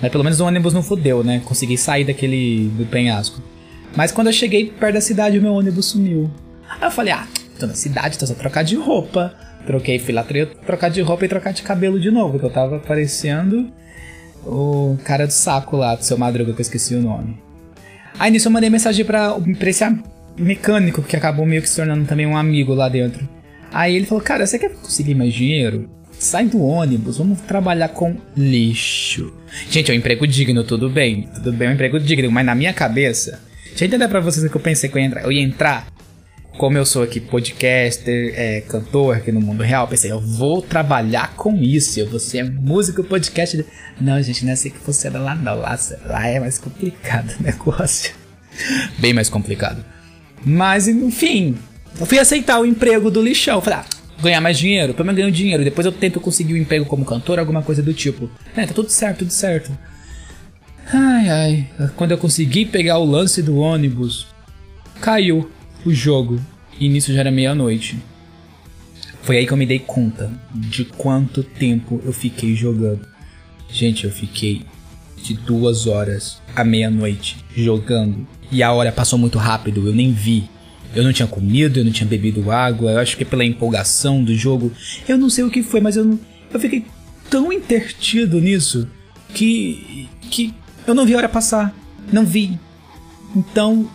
Mas 0.00 0.10
pelo 0.10 0.24
menos 0.24 0.40
o 0.40 0.44
ônibus 0.44 0.74
não 0.74 0.82
fudeu, 0.82 1.22
né? 1.22 1.40
Consegui 1.44 1.78
sair 1.78 2.04
daquele 2.04 2.68
do 2.76 2.86
penhasco. 2.86 3.40
Mas 3.96 4.10
quando 4.12 4.28
eu 4.28 4.32
cheguei 4.32 4.66
perto 4.70 4.94
da 4.94 5.00
cidade, 5.00 5.38
o 5.38 5.42
meu 5.42 5.54
ônibus 5.54 5.86
sumiu. 5.86 6.30
Aí 6.68 6.82
eu 6.82 6.90
falei, 6.90 7.12
ah, 7.12 7.26
tô 7.58 7.66
na 7.66 7.74
cidade, 7.74 8.18
tô 8.18 8.26
só 8.26 8.34
trocar 8.34 8.64
de 8.64 8.74
roupa. 8.76 9.34
Troquei, 9.66 9.98
fui 9.98 10.12
lá 10.12 10.24
trocar 10.66 10.90
de 10.90 11.00
roupa 11.00 11.24
e 11.24 11.28
trocar 11.28 11.52
de 11.52 11.62
cabelo 11.62 11.98
de 11.98 12.10
novo, 12.10 12.38
que 12.38 12.44
eu 12.44 12.50
tava 12.50 12.78
parecendo 12.80 13.72
o 14.44 14.98
cara 15.04 15.26
do 15.26 15.32
saco 15.32 15.76
lá, 15.76 15.94
do 15.94 16.04
seu 16.04 16.18
madruga, 16.18 16.52
que 16.52 16.60
eu 16.60 16.62
esqueci 16.62 16.94
o 16.94 17.00
nome. 17.00 17.38
Aí 18.18 18.30
nisso 18.30 18.48
eu 18.48 18.52
mandei 18.52 18.68
mensagem 18.68 19.04
pra, 19.04 19.34
pra 19.58 19.70
esse 19.70 19.84
mecânico, 20.36 21.02
que 21.02 21.16
acabou 21.16 21.46
meio 21.46 21.62
que 21.62 21.68
se 21.68 21.76
tornando 21.76 22.04
também 22.04 22.26
um 22.26 22.36
amigo 22.36 22.74
lá 22.74 22.88
dentro. 22.88 23.26
Aí 23.72 23.96
ele 23.96 24.06
falou, 24.06 24.22
cara, 24.22 24.46
você 24.46 24.58
quer 24.58 24.70
conseguir 24.70 25.14
mais 25.14 25.32
dinheiro? 25.32 25.88
Sai 26.24 26.46
do 26.46 26.62
ônibus, 26.62 27.18
vamos 27.18 27.38
trabalhar 27.42 27.88
com 27.88 28.16
lixo. 28.34 29.30
Gente, 29.68 29.90
é 29.90 29.94
um 29.94 29.98
emprego 29.98 30.26
digno, 30.26 30.64
tudo 30.64 30.88
bem. 30.88 31.28
Tudo 31.34 31.52
bem, 31.52 31.68
é 31.68 31.70
um 31.70 31.74
emprego 31.74 32.00
digno, 32.00 32.30
mas 32.32 32.46
na 32.46 32.54
minha 32.54 32.72
cabeça... 32.72 33.42
Deixa 33.66 33.84
eu 33.84 33.88
entender 33.88 34.08
pra 34.08 34.20
vocês 34.20 34.50
que 34.50 34.56
eu 34.56 34.60
pensei 34.60 34.88
que 34.88 34.96
eu 34.96 35.00
ia 35.02 35.06
entrar. 35.06 35.22
Eu 35.22 35.30
ia 35.30 35.42
entrar 35.42 35.86
como 36.56 36.78
eu 36.78 36.86
sou 36.86 37.02
aqui 37.02 37.20
podcaster, 37.20 38.32
é, 38.36 38.62
cantor 38.62 39.16
aqui 39.16 39.30
no 39.30 39.40
mundo 39.40 39.62
real, 39.62 39.86
pensei, 39.86 40.10
eu 40.10 40.20
vou 40.20 40.62
trabalhar 40.62 41.34
com 41.34 41.56
isso, 41.56 42.00
eu 42.00 42.08
vou 42.08 42.18
ser 42.18 42.50
músico, 42.50 43.04
podcast. 43.04 43.62
Não, 44.00 44.22
gente, 44.22 44.44
não 44.44 44.50
é 44.50 44.54
assim 44.54 44.70
que 44.70 44.78
funciona 44.78 45.18
lá 45.18 45.34
não, 45.34 45.56
lá, 45.56 45.78
lá 46.06 46.26
é 46.26 46.40
mais 46.40 46.58
complicado 46.58 47.34
o 47.38 47.42
negócio. 47.44 48.14
Bem 48.98 49.12
mais 49.12 49.28
complicado. 49.28 49.84
Mas, 50.42 50.88
enfim, 50.88 51.58
eu 52.00 52.06
fui 52.06 52.18
aceitar 52.18 52.60
o 52.60 52.64
emprego 52.64 53.10
do 53.10 53.20
lixão, 53.20 53.60
falei, 53.60 53.80
ah, 53.80 54.03
ganhar 54.22 54.40
mais 54.40 54.58
dinheiro, 54.58 54.94
pelo 54.94 55.06
menos 55.06 55.20
ganho 55.20 55.32
dinheiro, 55.32 55.64
depois 55.64 55.84
eu 55.84 55.92
tento 55.92 56.20
conseguir 56.20 56.54
um 56.54 56.56
emprego 56.56 56.86
como 56.86 57.04
cantor, 57.04 57.38
alguma 57.38 57.62
coisa 57.62 57.82
do 57.82 57.92
tipo. 57.92 58.30
É, 58.56 58.66
tá 58.66 58.72
tudo 58.72 58.90
certo, 58.90 59.20
tudo 59.20 59.30
certo. 59.30 59.76
Ai, 60.92 61.28
ai, 61.28 61.70
quando 61.96 62.10
eu 62.10 62.18
consegui 62.18 62.66
pegar 62.66 62.98
o 62.98 63.04
lance 63.04 63.42
do 63.42 63.56
ônibus, 63.56 64.26
caiu 65.00 65.50
o 65.84 65.92
jogo. 65.92 66.40
E 66.78 66.88
nisso 66.88 67.12
já 67.12 67.20
era 67.20 67.30
meia-noite. 67.30 67.98
Foi 69.22 69.38
aí 69.38 69.46
que 69.46 69.52
eu 69.52 69.56
me 69.56 69.64
dei 69.64 69.78
conta 69.78 70.30
de 70.54 70.84
quanto 70.84 71.42
tempo 71.42 72.00
eu 72.04 72.12
fiquei 72.12 72.54
jogando. 72.54 73.06
Gente, 73.70 74.04
eu 74.04 74.10
fiquei 74.10 74.62
de 75.22 75.34
duas 75.34 75.86
horas 75.86 76.42
à 76.54 76.62
meia-noite 76.62 77.36
jogando. 77.56 78.26
E 78.52 78.62
a 78.62 78.72
hora 78.72 78.92
passou 78.92 79.18
muito 79.18 79.38
rápido, 79.38 79.86
eu 79.86 79.94
nem 79.94 80.12
vi. 80.12 80.48
Eu 80.94 81.02
não 81.02 81.12
tinha 81.12 81.26
comido, 81.26 81.80
eu 81.80 81.84
não 81.84 81.92
tinha 81.92 82.08
bebido 82.08 82.50
água, 82.50 82.92
eu 82.92 82.98
acho 82.98 83.16
que 83.16 83.24
pela 83.24 83.44
empolgação 83.44 84.22
do 84.22 84.34
jogo. 84.34 84.72
Eu 85.08 85.18
não 85.18 85.28
sei 85.28 85.44
o 85.44 85.50
que 85.50 85.62
foi, 85.62 85.80
mas 85.80 85.96
eu, 85.96 86.18
eu 86.52 86.60
fiquei 86.60 86.84
tão 87.28 87.52
intertido 87.52 88.40
nisso 88.40 88.88
que, 89.34 90.08
que 90.30 90.54
eu 90.86 90.94
não 90.94 91.04
vi 91.04 91.14
a 91.14 91.18
hora 91.18 91.28
passar. 91.28 91.74
Não 92.12 92.24
vi. 92.24 92.58
Então, 93.34 93.88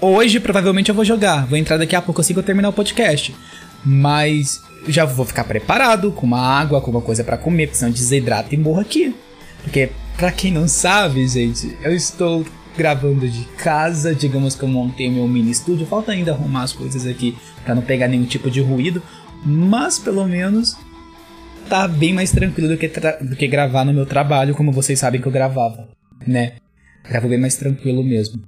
Hoje, 0.00 0.40
provavelmente, 0.40 0.88
eu 0.88 0.94
vou 0.94 1.04
jogar. 1.04 1.46
Vou 1.46 1.58
entrar 1.58 1.76
daqui 1.76 1.94
a 1.94 2.00
pouco 2.00 2.22
assim 2.22 2.32
que 2.32 2.38
eu 2.38 2.42
terminar 2.42 2.70
o 2.70 2.72
podcast. 2.72 3.34
Mas 3.84 4.60
já 4.88 5.04
vou 5.04 5.26
ficar 5.26 5.44
preparado 5.44 6.10
com 6.10 6.24
uma 6.24 6.40
água, 6.40 6.80
com 6.80 6.90
uma 6.90 7.02
coisa 7.02 7.22
para 7.22 7.36
comer, 7.36 7.66
porque 7.66 7.78
senão 7.78 7.92
desidrata 7.92 8.54
e 8.54 8.58
morro 8.58 8.80
aqui. 8.80 9.14
Porque, 9.62 9.90
pra 10.16 10.32
quem 10.32 10.50
não 10.50 10.66
sabe, 10.66 11.28
gente, 11.28 11.76
eu 11.82 11.94
estou 11.94 12.46
gravando 12.76 13.28
de 13.28 13.44
casa. 13.56 14.14
Digamos 14.14 14.54
que 14.54 14.62
eu 14.62 14.68
montei 14.68 15.10
meu 15.10 15.26
mini 15.26 15.50
estúdio. 15.50 15.86
Falta 15.86 16.12
ainda 16.12 16.32
arrumar 16.32 16.62
as 16.62 16.72
coisas 16.72 17.06
aqui 17.06 17.36
para 17.64 17.74
não 17.74 17.82
pegar 17.82 18.08
nenhum 18.08 18.24
tipo 18.26 18.50
de 18.50 18.60
ruído. 18.60 19.02
Mas 19.44 19.98
pelo 19.98 20.26
menos 20.26 20.76
tá 21.68 21.86
bem 21.86 22.12
mais 22.12 22.32
tranquilo 22.32 22.68
do 22.68 22.76
que, 22.76 22.88
do 22.88 23.36
que 23.36 23.46
gravar 23.46 23.84
no 23.84 23.92
meu 23.92 24.04
trabalho, 24.04 24.54
como 24.54 24.72
vocês 24.72 24.98
sabem 24.98 25.20
que 25.20 25.28
eu 25.28 25.32
gravava, 25.32 25.88
né? 26.26 26.54
Gravo 27.08 27.28
bem 27.28 27.38
mais 27.38 27.56
tranquilo 27.56 28.02
mesmo. 28.02 28.42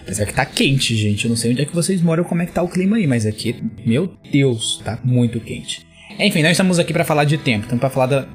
Apesar 0.00 0.26
que 0.26 0.34
tá 0.34 0.44
quente, 0.44 0.96
gente. 0.96 1.24
Eu 1.24 1.28
não 1.30 1.36
sei 1.36 1.52
onde 1.52 1.62
é 1.62 1.64
que 1.64 1.74
vocês 1.74 2.02
moram, 2.02 2.24
como 2.24 2.42
é 2.42 2.46
que 2.46 2.52
tá 2.52 2.62
o 2.62 2.68
clima 2.68 2.96
aí, 2.96 3.06
mas 3.06 3.24
aqui, 3.26 3.56
meu 3.86 4.12
Deus, 4.30 4.80
tá 4.84 4.98
muito 5.04 5.40
quente. 5.40 5.86
Enfim, 6.18 6.42
nós 6.42 6.52
estamos 6.52 6.78
aqui 6.78 6.92
para 6.92 7.04
falar 7.04 7.24
de 7.24 7.38
tempo, 7.38 7.64
estamos 7.64 7.80
para 7.80 7.90
falar 7.90 8.06
da, 8.06 8.28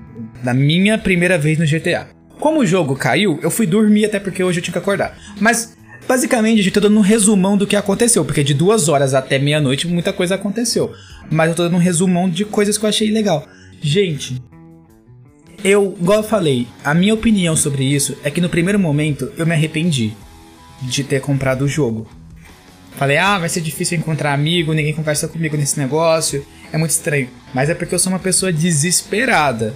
da 0.44 0.53
minha 0.53 0.98
primeira 0.98 1.38
vez 1.38 1.60
no 1.60 1.65
GTA. 1.65 2.08
Como 2.44 2.60
o 2.60 2.66
jogo 2.66 2.94
caiu, 2.94 3.40
eu 3.42 3.50
fui 3.50 3.66
dormir 3.66 4.04
até 4.04 4.20
porque 4.20 4.44
hoje 4.44 4.60
eu 4.60 4.62
tinha 4.62 4.74
que 4.74 4.78
acordar. 4.78 5.18
Mas, 5.40 5.78
basicamente, 6.06 6.62
gente 6.62 6.74
tá 6.74 6.82
dando 6.82 6.98
um 6.98 7.02
resumão 7.02 7.56
do 7.56 7.66
que 7.66 7.74
aconteceu, 7.74 8.26
porque 8.26 8.44
de 8.44 8.54
duas 8.54 8.90
horas 8.90 9.14
até 9.14 9.40
meia-noite 9.40 9.88
muita 9.88 10.12
coisa 10.12 10.36
aconteceu. 10.36 10.94
Mas 11.32 11.52
eu 11.52 11.56
tô 11.56 11.64
dando 11.64 11.78
um 11.78 11.80
resumão 11.80 12.30
de 12.30 12.44
coisas 12.44 12.78
que 12.78 12.84
eu 12.84 12.90
achei 12.90 13.10
legal. 13.10 13.48
Gente, 13.80 14.44
eu, 15.64 15.96
igual 15.98 16.18
eu 16.18 16.24
falei, 16.24 16.68
a 16.84 16.94
minha 16.94 17.14
opinião 17.14 17.56
sobre 17.56 17.86
isso 17.86 18.18
é 18.26 18.30
que 18.30 18.42
no 18.42 18.50
primeiro 18.50 18.78
momento 18.78 19.32
eu 19.38 19.46
me 19.46 19.54
arrependi 19.54 20.12
de 20.82 21.02
ter 21.02 21.22
comprado 21.22 21.62
o 21.62 21.70
jogo. 21.70 22.10
Falei, 22.98 23.20
ah, 23.20 23.40
vai 23.40 23.48
ser 23.48 23.62
difícil 23.62 23.98
encontrar 23.98 24.34
amigo, 24.34 24.74
ninguém 24.74 24.94
conversa 24.94 25.30
comigo 25.30 25.56
nesse 25.56 25.80
negócio, 25.80 26.46
é 26.74 26.78
muito 26.78 26.92
estranho. 26.92 27.30
Mas 27.54 27.70
é 27.70 27.74
porque 27.74 27.96
eu 27.96 28.00
sou 28.00 28.12
uma 28.12 28.20
pessoa 28.20 28.52
desesperada. 28.52 29.74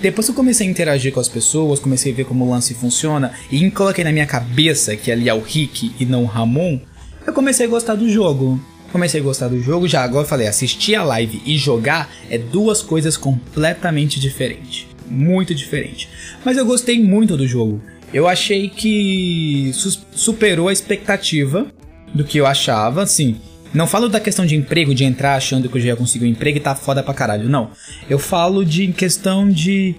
Depois 0.00 0.26
que 0.26 0.32
eu 0.32 0.36
comecei 0.36 0.66
a 0.66 0.70
interagir 0.70 1.12
com 1.12 1.20
as 1.20 1.28
pessoas, 1.28 1.80
comecei 1.80 2.12
a 2.12 2.14
ver 2.14 2.24
como 2.24 2.44
o 2.44 2.50
lance 2.50 2.74
funciona 2.74 3.32
e 3.50 3.70
coloquei 3.70 4.04
na 4.04 4.12
minha 4.12 4.26
cabeça 4.26 4.96
que 4.96 5.10
ali 5.10 5.28
é 5.28 5.34
o 5.34 5.40
Rick 5.40 5.92
e 5.98 6.04
não 6.04 6.24
o 6.24 6.26
Ramon, 6.26 6.78
eu 7.26 7.32
comecei 7.32 7.66
a 7.66 7.68
gostar 7.68 7.94
do 7.94 8.08
jogo. 8.08 8.60
comecei 8.92 9.20
a 9.20 9.24
gostar 9.24 9.48
do 9.48 9.60
jogo. 9.60 9.88
Já 9.88 10.04
agora 10.04 10.24
eu 10.24 10.28
falei, 10.28 10.46
assistir 10.46 10.94
a 10.94 11.02
live 11.02 11.42
e 11.44 11.56
jogar 11.56 12.10
é 12.30 12.38
duas 12.38 12.82
coisas 12.82 13.16
completamente 13.16 14.20
diferentes. 14.20 14.86
Muito 15.08 15.54
diferente. 15.54 16.08
Mas 16.44 16.56
eu 16.56 16.64
gostei 16.66 17.02
muito 17.02 17.36
do 17.36 17.46
jogo. 17.46 17.80
Eu 18.12 18.28
achei 18.28 18.68
que 18.68 19.70
su 19.74 19.98
superou 20.12 20.68
a 20.68 20.72
expectativa 20.72 21.66
do 22.14 22.24
que 22.24 22.38
eu 22.38 22.46
achava, 22.46 23.02
assim. 23.02 23.40
Não 23.74 23.88
falo 23.88 24.08
da 24.08 24.20
questão 24.20 24.46
de 24.46 24.54
emprego, 24.54 24.94
de 24.94 25.02
entrar 25.02 25.34
achando 25.34 25.68
que 25.68 25.76
eu 25.76 25.80
já 25.80 25.88
ia 25.88 25.96
conseguir 25.96 26.24
um 26.24 26.28
emprego 26.28 26.58
e 26.58 26.60
tá 26.60 26.76
foda 26.76 27.02
pra 27.02 27.12
caralho. 27.12 27.48
Não. 27.48 27.72
Eu 28.08 28.20
falo 28.20 28.64
de 28.64 28.86
questão 28.92 29.50
de, 29.50 29.96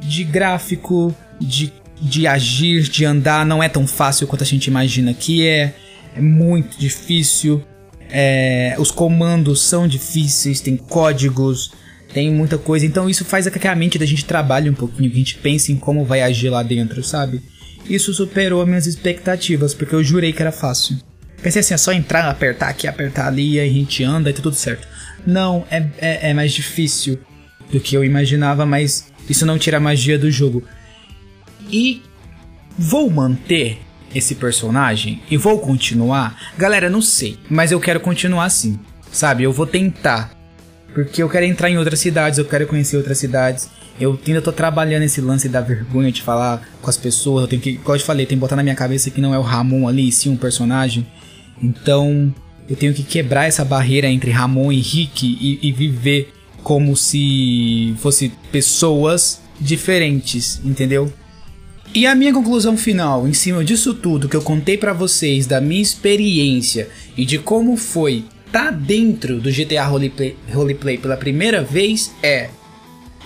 de 0.00 0.24
gráfico, 0.24 1.14
de, 1.40 1.72
de 2.02 2.26
agir, 2.26 2.82
de 2.82 3.04
andar. 3.04 3.46
Não 3.46 3.62
é 3.62 3.68
tão 3.68 3.86
fácil 3.86 4.26
quanto 4.26 4.42
a 4.42 4.46
gente 4.46 4.66
imagina 4.66 5.14
que 5.14 5.46
é. 5.46 5.74
É 6.16 6.20
muito 6.20 6.76
difícil. 6.76 7.62
É, 8.10 8.74
os 8.78 8.90
comandos 8.90 9.60
são 9.62 9.88
difíceis, 9.88 10.60
tem 10.60 10.76
códigos, 10.76 11.72
tem 12.12 12.30
muita 12.32 12.58
coisa. 12.58 12.84
Então 12.84 13.08
isso 13.08 13.24
faz 13.24 13.48
que 13.48 13.68
a 13.68 13.74
mente 13.76 13.98
da 13.98 14.06
gente 14.06 14.24
trabalhe 14.24 14.68
um 14.68 14.74
pouquinho, 14.74 15.08
que 15.10 15.16
a 15.16 15.18
gente 15.18 15.36
pense 15.38 15.72
em 15.72 15.76
como 15.76 16.04
vai 16.04 16.20
agir 16.22 16.50
lá 16.50 16.62
dentro, 16.64 17.02
sabe? 17.02 17.40
Isso 17.88 18.12
superou 18.14 18.66
minhas 18.66 18.86
expectativas, 18.86 19.74
porque 19.74 19.94
eu 19.94 20.02
jurei 20.02 20.32
que 20.32 20.42
era 20.42 20.52
fácil. 20.52 20.96
Pensei 21.44 21.60
assim, 21.60 21.74
é 21.74 21.76
só 21.76 21.92
entrar, 21.92 22.26
apertar 22.30 22.70
aqui, 22.70 22.88
apertar 22.88 23.26
ali, 23.26 23.60
aí 23.60 23.68
a 23.68 23.72
gente 23.72 24.02
anda 24.02 24.30
e 24.30 24.32
tá 24.32 24.40
tudo 24.40 24.56
certo. 24.56 24.88
Não, 25.26 25.66
é, 25.70 25.86
é, 25.98 26.30
é 26.30 26.34
mais 26.34 26.54
difícil 26.54 27.18
do 27.70 27.78
que 27.78 27.94
eu 27.94 28.02
imaginava, 28.02 28.64
mas 28.64 29.12
isso 29.28 29.44
não 29.44 29.58
tira 29.58 29.76
a 29.76 29.80
magia 29.80 30.18
do 30.18 30.30
jogo. 30.30 30.62
E 31.70 32.02
vou 32.78 33.10
manter 33.10 33.78
esse 34.14 34.36
personagem 34.36 35.20
e 35.30 35.36
vou 35.36 35.58
continuar? 35.58 36.54
Galera, 36.56 36.88
não 36.88 37.02
sei, 37.02 37.38
mas 37.50 37.70
eu 37.70 37.78
quero 37.78 38.00
continuar 38.00 38.46
assim, 38.46 38.80
sabe? 39.12 39.42
Eu 39.42 39.52
vou 39.52 39.66
tentar. 39.66 40.30
Porque 40.94 41.22
eu 41.22 41.28
quero 41.28 41.44
entrar 41.44 41.68
em 41.68 41.76
outras 41.76 42.00
cidades, 42.00 42.38
eu 42.38 42.46
quero 42.46 42.66
conhecer 42.66 42.96
outras 42.96 43.18
cidades. 43.18 43.68
Eu 44.00 44.18
ainda 44.26 44.40
tô 44.40 44.50
trabalhando 44.50 45.02
esse 45.02 45.20
lance 45.20 45.46
da 45.46 45.60
vergonha 45.60 46.10
de 46.10 46.22
falar 46.22 46.66
com 46.80 46.88
as 46.88 46.96
pessoas. 46.96 47.42
Eu 47.42 47.48
tenho 47.48 47.60
que, 47.60 47.76
como 47.76 47.94
eu 47.94 48.00
te 48.00 48.04
falei, 48.06 48.24
tem 48.24 48.38
que 48.38 48.40
botar 48.40 48.56
na 48.56 48.62
minha 48.62 48.74
cabeça 48.74 49.10
que 49.10 49.20
não 49.20 49.34
é 49.34 49.38
o 49.38 49.42
Ramon 49.42 49.86
ali, 49.86 50.10
sim 50.10 50.30
um 50.30 50.38
personagem. 50.38 51.06
Então 51.62 52.34
eu 52.68 52.76
tenho 52.76 52.94
que 52.94 53.02
quebrar 53.02 53.46
essa 53.46 53.64
barreira 53.64 54.08
entre 54.08 54.30
Ramon 54.30 54.72
e 54.72 54.80
Rick 54.80 55.26
e, 55.26 55.58
e 55.62 55.72
viver 55.72 56.32
como 56.62 56.96
se 56.96 57.94
fosse 57.98 58.32
pessoas 58.50 59.42
diferentes, 59.60 60.60
entendeu? 60.64 61.12
E 61.94 62.06
a 62.06 62.14
minha 62.14 62.32
conclusão 62.32 62.76
final, 62.76 63.28
em 63.28 63.32
cima 63.32 63.64
disso 63.64 63.94
tudo 63.94 64.28
que 64.28 64.36
eu 64.36 64.42
contei 64.42 64.76
para 64.76 64.92
vocês, 64.92 65.46
da 65.46 65.60
minha 65.60 65.82
experiência 65.82 66.88
e 67.16 67.24
de 67.24 67.38
como 67.38 67.76
foi 67.76 68.24
tá 68.50 68.70
dentro 68.70 69.40
do 69.40 69.50
GTA 69.50 69.84
Roleplay, 69.84 70.36
Roleplay 70.52 70.98
pela 70.98 71.16
primeira 71.16 71.62
vez, 71.62 72.12
é. 72.22 72.50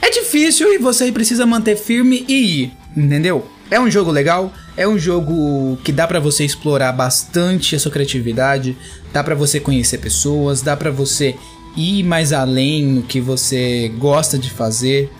É 0.01 0.11
difícil 0.11 0.73
e 0.73 0.79
você 0.79 1.11
precisa 1.13 1.47
manter 1.47 1.77
firme 1.77 2.25
e 2.29 2.63
ir, 2.63 2.73
entendeu? 2.97 3.47
É 3.71 3.79
um 3.79 3.91
jogo 3.91 4.11
legal, 4.11 4.53
é 4.79 4.87
um 4.87 4.97
jogo 4.97 5.77
que 5.83 5.91
dá 5.91 6.07
para 6.07 6.21
você 6.21 6.45
explorar 6.45 6.93
bastante 6.93 7.75
a 7.75 7.81
sua 7.81 7.91
criatividade, 7.91 8.77
dá 9.13 9.25
para 9.25 9.35
você 9.35 9.59
conhecer 9.59 9.99
pessoas, 9.99 10.63
dá 10.63 10.77
para 10.77 10.89
você 10.93 11.35
ir 11.77 12.05
mais 12.05 12.33
além 12.33 12.87
no 12.87 13.03
que 13.03 13.21
você 13.21 13.93
gosta 13.99 14.39
de 14.39 14.49
fazer. 14.49 15.11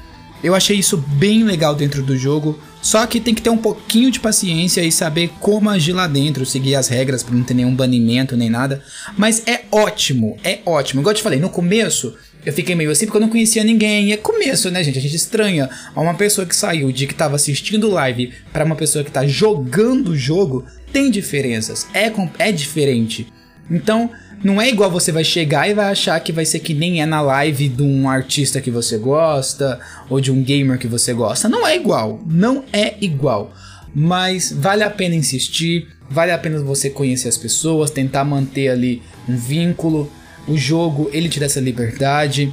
Eu 0.45 0.55
achei 0.55 0.79
isso 0.79 0.97
bem 0.97 1.43
legal 1.43 1.75
dentro 1.75 2.05
do 2.05 2.17
jogo, 2.17 2.57
só 2.81 3.05
que 3.05 3.19
tem 3.19 3.35
que 3.35 3.43
ter 3.43 3.51
um 3.51 3.57
pouquinho 3.57 4.13
de 4.13 4.21
paciência 4.21 4.81
e 4.85 4.93
saber 4.93 5.33
como 5.41 5.69
agir 5.69 5.93
lá 5.93 6.07
dentro, 6.07 6.47
seguir 6.47 6.77
as 6.77 6.87
regras 6.87 7.25
para 7.25 7.35
não 7.35 7.43
ter 7.43 7.55
nenhum 7.55 7.75
banimento 7.75 8.37
nem 8.37 8.49
nada. 8.49 8.81
Mas 9.17 9.43
é 9.45 9.65
ótimo, 9.73 10.37
é 10.45 10.61
ótimo. 10.65 11.01
Igual 11.01 11.11
eu 11.11 11.17
te 11.17 11.23
falei, 11.25 11.41
no 11.41 11.51
começo 11.51 12.15
eu 12.45 12.53
fiquei 12.53 12.75
meio 12.75 12.91
assim 12.91 13.07
porque 13.07 13.19
eu 13.19 13.23
não 13.23 13.29
conhecia 13.29 13.65
ninguém. 13.65 14.09
E 14.09 14.13
é 14.13 14.17
começo, 14.17 14.71
né, 14.71 14.83
gente? 14.83 14.99
A 14.99 15.03
gente 15.03 15.17
estranha 15.17 15.69
uma 15.95 16.15
pessoa 16.15 16.47
que 16.47 16.55
saiu 16.55 16.91
de 16.93 17.07
que 17.07 17.13
estava 17.13 17.37
assistindo 17.37 17.91
live 17.91 18.33
para 18.53 18.65
uma 18.65 18.77
pessoa 18.77 19.05
que 19.05 19.11
está 19.11 19.27
jogando 19.27 20.09
o 20.09 20.17
jogo. 20.17 20.65
Tem 20.93 21.11
diferenças, 21.11 21.87
é, 21.93 22.11
é 22.39 22.51
diferente. 22.51 23.27
Então, 23.71 24.11
não 24.43 24.61
é 24.63 24.69
igual 24.69 24.91
você 24.91 25.11
vai 25.11 25.25
chegar 25.25 25.69
e 25.69 25.75
vai 25.75 25.91
achar 25.91 26.19
que 26.21 26.33
vai 26.33 26.45
ser 26.45 26.61
que 26.61 26.73
nem 26.73 27.03
é 27.03 27.07
na 27.07 27.21
live 27.21 27.69
de 27.69 27.83
um 27.83 28.09
artista 28.09 28.61
que 28.61 28.71
você 28.71 28.97
gosta 28.97 29.81
ou 30.09 30.21
de 30.21 30.31
um 30.31 30.43
gamer 30.43 30.79
que 30.79 30.87
você 30.87 31.13
gosta. 31.13 31.49
Não 31.49 31.67
é 31.67 31.77
igual, 31.77 32.21
não 32.25 32.65
é 32.73 32.95
igual. 33.01 33.53
Mas 33.95 34.53
vale 34.53 34.85
a 34.85 34.91
pena 34.91 35.15
insistir, 35.15 35.89
vale 36.09 36.31
a 36.31 36.39
pena 36.39 36.61
você 36.61 36.89
conhecer 36.89 37.29
as 37.29 37.37
pessoas, 37.37 37.91
tentar 37.91 38.25
manter 38.25 38.69
ali 38.69 39.03
um 39.29 39.37
vínculo, 39.37 40.11
o 40.49 40.57
jogo 40.57 41.11
ele 41.13 41.29
te 41.29 41.39
dá 41.39 41.47
essa 41.47 41.61
liberdade, 41.61 42.53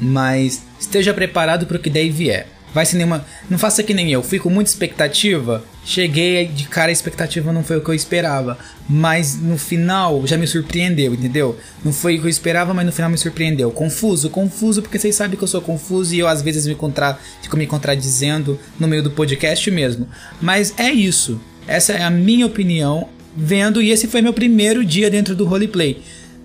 mas 0.00 0.62
esteja 0.78 1.12
preparado 1.12 1.66
para 1.66 1.76
o 1.76 1.80
que 1.80 1.90
daí 1.90 2.10
vier. 2.10 2.46
Vai 2.72 2.86
ser 2.86 2.98
nenhuma. 2.98 3.24
Não 3.48 3.58
faça 3.58 3.82
que 3.82 3.92
nem 3.92 4.12
eu, 4.12 4.22
fui 4.22 4.38
com 4.38 4.48
muita 4.48 4.70
expectativa. 4.70 5.64
Cheguei 5.84 6.46
de 6.46 6.68
cara, 6.68 6.90
a 6.90 6.92
expectativa 6.92 7.52
não 7.52 7.64
foi 7.64 7.78
o 7.78 7.80
que 7.80 7.90
eu 7.90 7.94
esperava. 7.94 8.56
Mas 8.88 9.36
no 9.36 9.58
final 9.58 10.24
já 10.26 10.36
me 10.36 10.46
surpreendeu, 10.46 11.12
entendeu? 11.12 11.58
Não 11.84 11.92
foi 11.92 12.16
o 12.16 12.20
que 12.20 12.26
eu 12.26 12.30
esperava, 12.30 12.72
mas 12.72 12.86
no 12.86 12.92
final 12.92 13.10
me 13.10 13.18
surpreendeu. 13.18 13.72
Confuso, 13.72 14.30
confuso, 14.30 14.82
porque 14.82 14.98
vocês 14.98 15.16
sabem 15.16 15.36
que 15.36 15.42
eu 15.42 15.48
sou 15.48 15.60
confuso 15.60 16.14
e 16.14 16.20
eu 16.20 16.28
às 16.28 16.42
vezes 16.42 16.66
me 16.66 16.76
contra... 16.76 17.18
fico 17.42 17.56
me 17.56 17.66
contradizendo 17.66 18.58
no 18.78 18.86
meio 18.86 19.02
do 19.02 19.10
podcast 19.10 19.68
mesmo. 19.70 20.06
Mas 20.40 20.72
é 20.78 20.90
isso. 20.90 21.40
Essa 21.66 21.94
é 21.94 22.02
a 22.02 22.10
minha 22.10 22.46
opinião, 22.46 23.08
vendo, 23.36 23.82
e 23.82 23.90
esse 23.90 24.06
foi 24.06 24.22
meu 24.22 24.32
primeiro 24.32 24.84
dia 24.84 25.10
dentro 25.10 25.34
do 25.34 25.44
roleplay. 25.44 26.02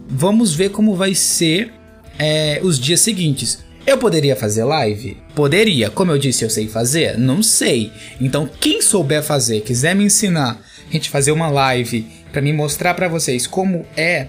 Vamos 0.07 0.53
ver 0.53 0.69
como 0.69 0.95
vai 0.95 1.15
ser 1.15 1.73
é, 2.19 2.59
os 2.63 2.79
dias 2.79 3.01
seguintes. 3.01 3.63
Eu 3.85 3.97
poderia 3.97 4.35
fazer 4.35 4.63
live? 4.63 5.17
Poderia. 5.35 5.89
Como 5.89 6.11
eu 6.11 6.17
disse, 6.17 6.43
eu 6.43 6.49
sei 6.49 6.67
fazer? 6.67 7.17
Não 7.17 7.43
sei. 7.43 7.91
Então, 8.19 8.49
quem 8.59 8.81
souber 8.81 9.21
fazer, 9.21 9.61
quiser 9.61 9.95
me 9.95 10.05
ensinar, 10.05 10.59
a 10.89 10.91
gente 10.91 11.09
fazer 11.09 11.31
uma 11.31 11.49
live 11.49 12.07
para 12.31 12.41
me 12.41 12.51
mostrar 12.51 12.93
para 12.93 13.07
vocês 13.07 13.45
como 13.45 13.85
é 13.95 14.27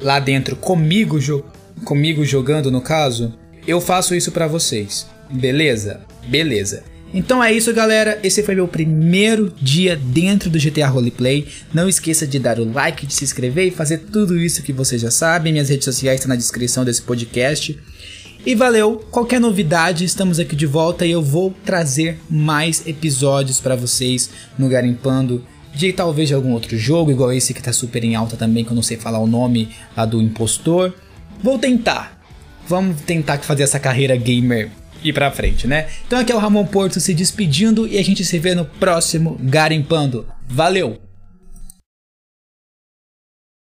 lá 0.00 0.18
dentro 0.18 0.56
comigo, 0.56 1.20
jo 1.20 1.44
comigo 1.84 2.24
jogando 2.24 2.70
no 2.70 2.80
caso, 2.80 3.34
eu 3.66 3.80
faço 3.80 4.14
isso 4.14 4.32
para 4.32 4.46
vocês. 4.46 5.06
Beleza? 5.30 6.00
Beleza. 6.26 6.82
Então 7.12 7.42
é 7.42 7.52
isso, 7.52 7.72
galera. 7.74 8.20
Esse 8.22 8.42
foi 8.42 8.54
meu 8.54 8.68
primeiro 8.68 9.52
dia 9.60 9.96
dentro 9.96 10.48
do 10.48 10.58
GTA 10.58 10.86
Roleplay. 10.86 11.48
Não 11.74 11.88
esqueça 11.88 12.26
de 12.26 12.38
dar 12.38 12.60
o 12.60 12.72
like, 12.72 13.04
de 13.04 13.12
se 13.12 13.24
inscrever 13.24 13.66
e 13.66 13.70
fazer 13.70 13.98
tudo 13.98 14.38
isso 14.38 14.62
que 14.62 14.72
vocês 14.72 15.02
já 15.02 15.10
sabem. 15.10 15.52
Minhas 15.52 15.68
redes 15.68 15.84
sociais 15.84 16.20
estão 16.20 16.28
na 16.28 16.36
descrição 16.36 16.84
desse 16.84 17.02
podcast. 17.02 17.76
E 18.46 18.54
valeu, 18.54 19.04
qualquer 19.10 19.38
novidade, 19.38 20.04
estamos 20.04 20.38
aqui 20.38 20.56
de 20.56 20.64
volta 20.64 21.04
e 21.04 21.10
eu 21.10 21.22
vou 21.22 21.54
trazer 21.64 22.18
mais 22.30 22.86
episódios 22.86 23.60
para 23.60 23.76
vocês 23.76 24.30
no 24.58 24.66
Garimpando 24.66 25.44
de 25.74 25.92
talvez 25.92 26.28
de 26.28 26.34
algum 26.34 26.52
outro 26.52 26.76
jogo, 26.78 27.10
igual 27.10 27.32
esse 27.32 27.52
que 27.52 27.62
tá 27.62 27.72
super 27.72 28.02
em 28.02 28.14
alta 28.14 28.36
também, 28.36 28.64
que 28.64 28.70
eu 28.70 28.74
não 28.74 28.82
sei 28.82 28.96
falar 28.96 29.18
o 29.18 29.26
nome 29.26 29.68
lá 29.94 30.06
do 30.06 30.22
impostor. 30.22 30.94
Vou 31.42 31.58
tentar. 31.58 32.18
Vamos 32.66 33.02
tentar 33.02 33.38
fazer 33.38 33.64
essa 33.64 33.78
carreira 33.78 34.16
gamer 34.16 34.70
ir 35.02 35.12
pra 35.12 35.30
frente, 35.30 35.66
né? 35.66 35.88
Então 36.06 36.18
aqui 36.18 36.32
é 36.32 36.34
o 36.34 36.38
Ramon 36.38 36.66
Porto 36.66 37.00
se 37.00 37.14
despedindo 37.14 37.86
e 37.86 37.98
a 37.98 38.04
gente 38.04 38.24
se 38.24 38.38
vê 38.38 38.54
no 38.54 38.64
próximo 38.64 39.38
Garimpando. 39.42 40.26
Valeu! 40.46 41.09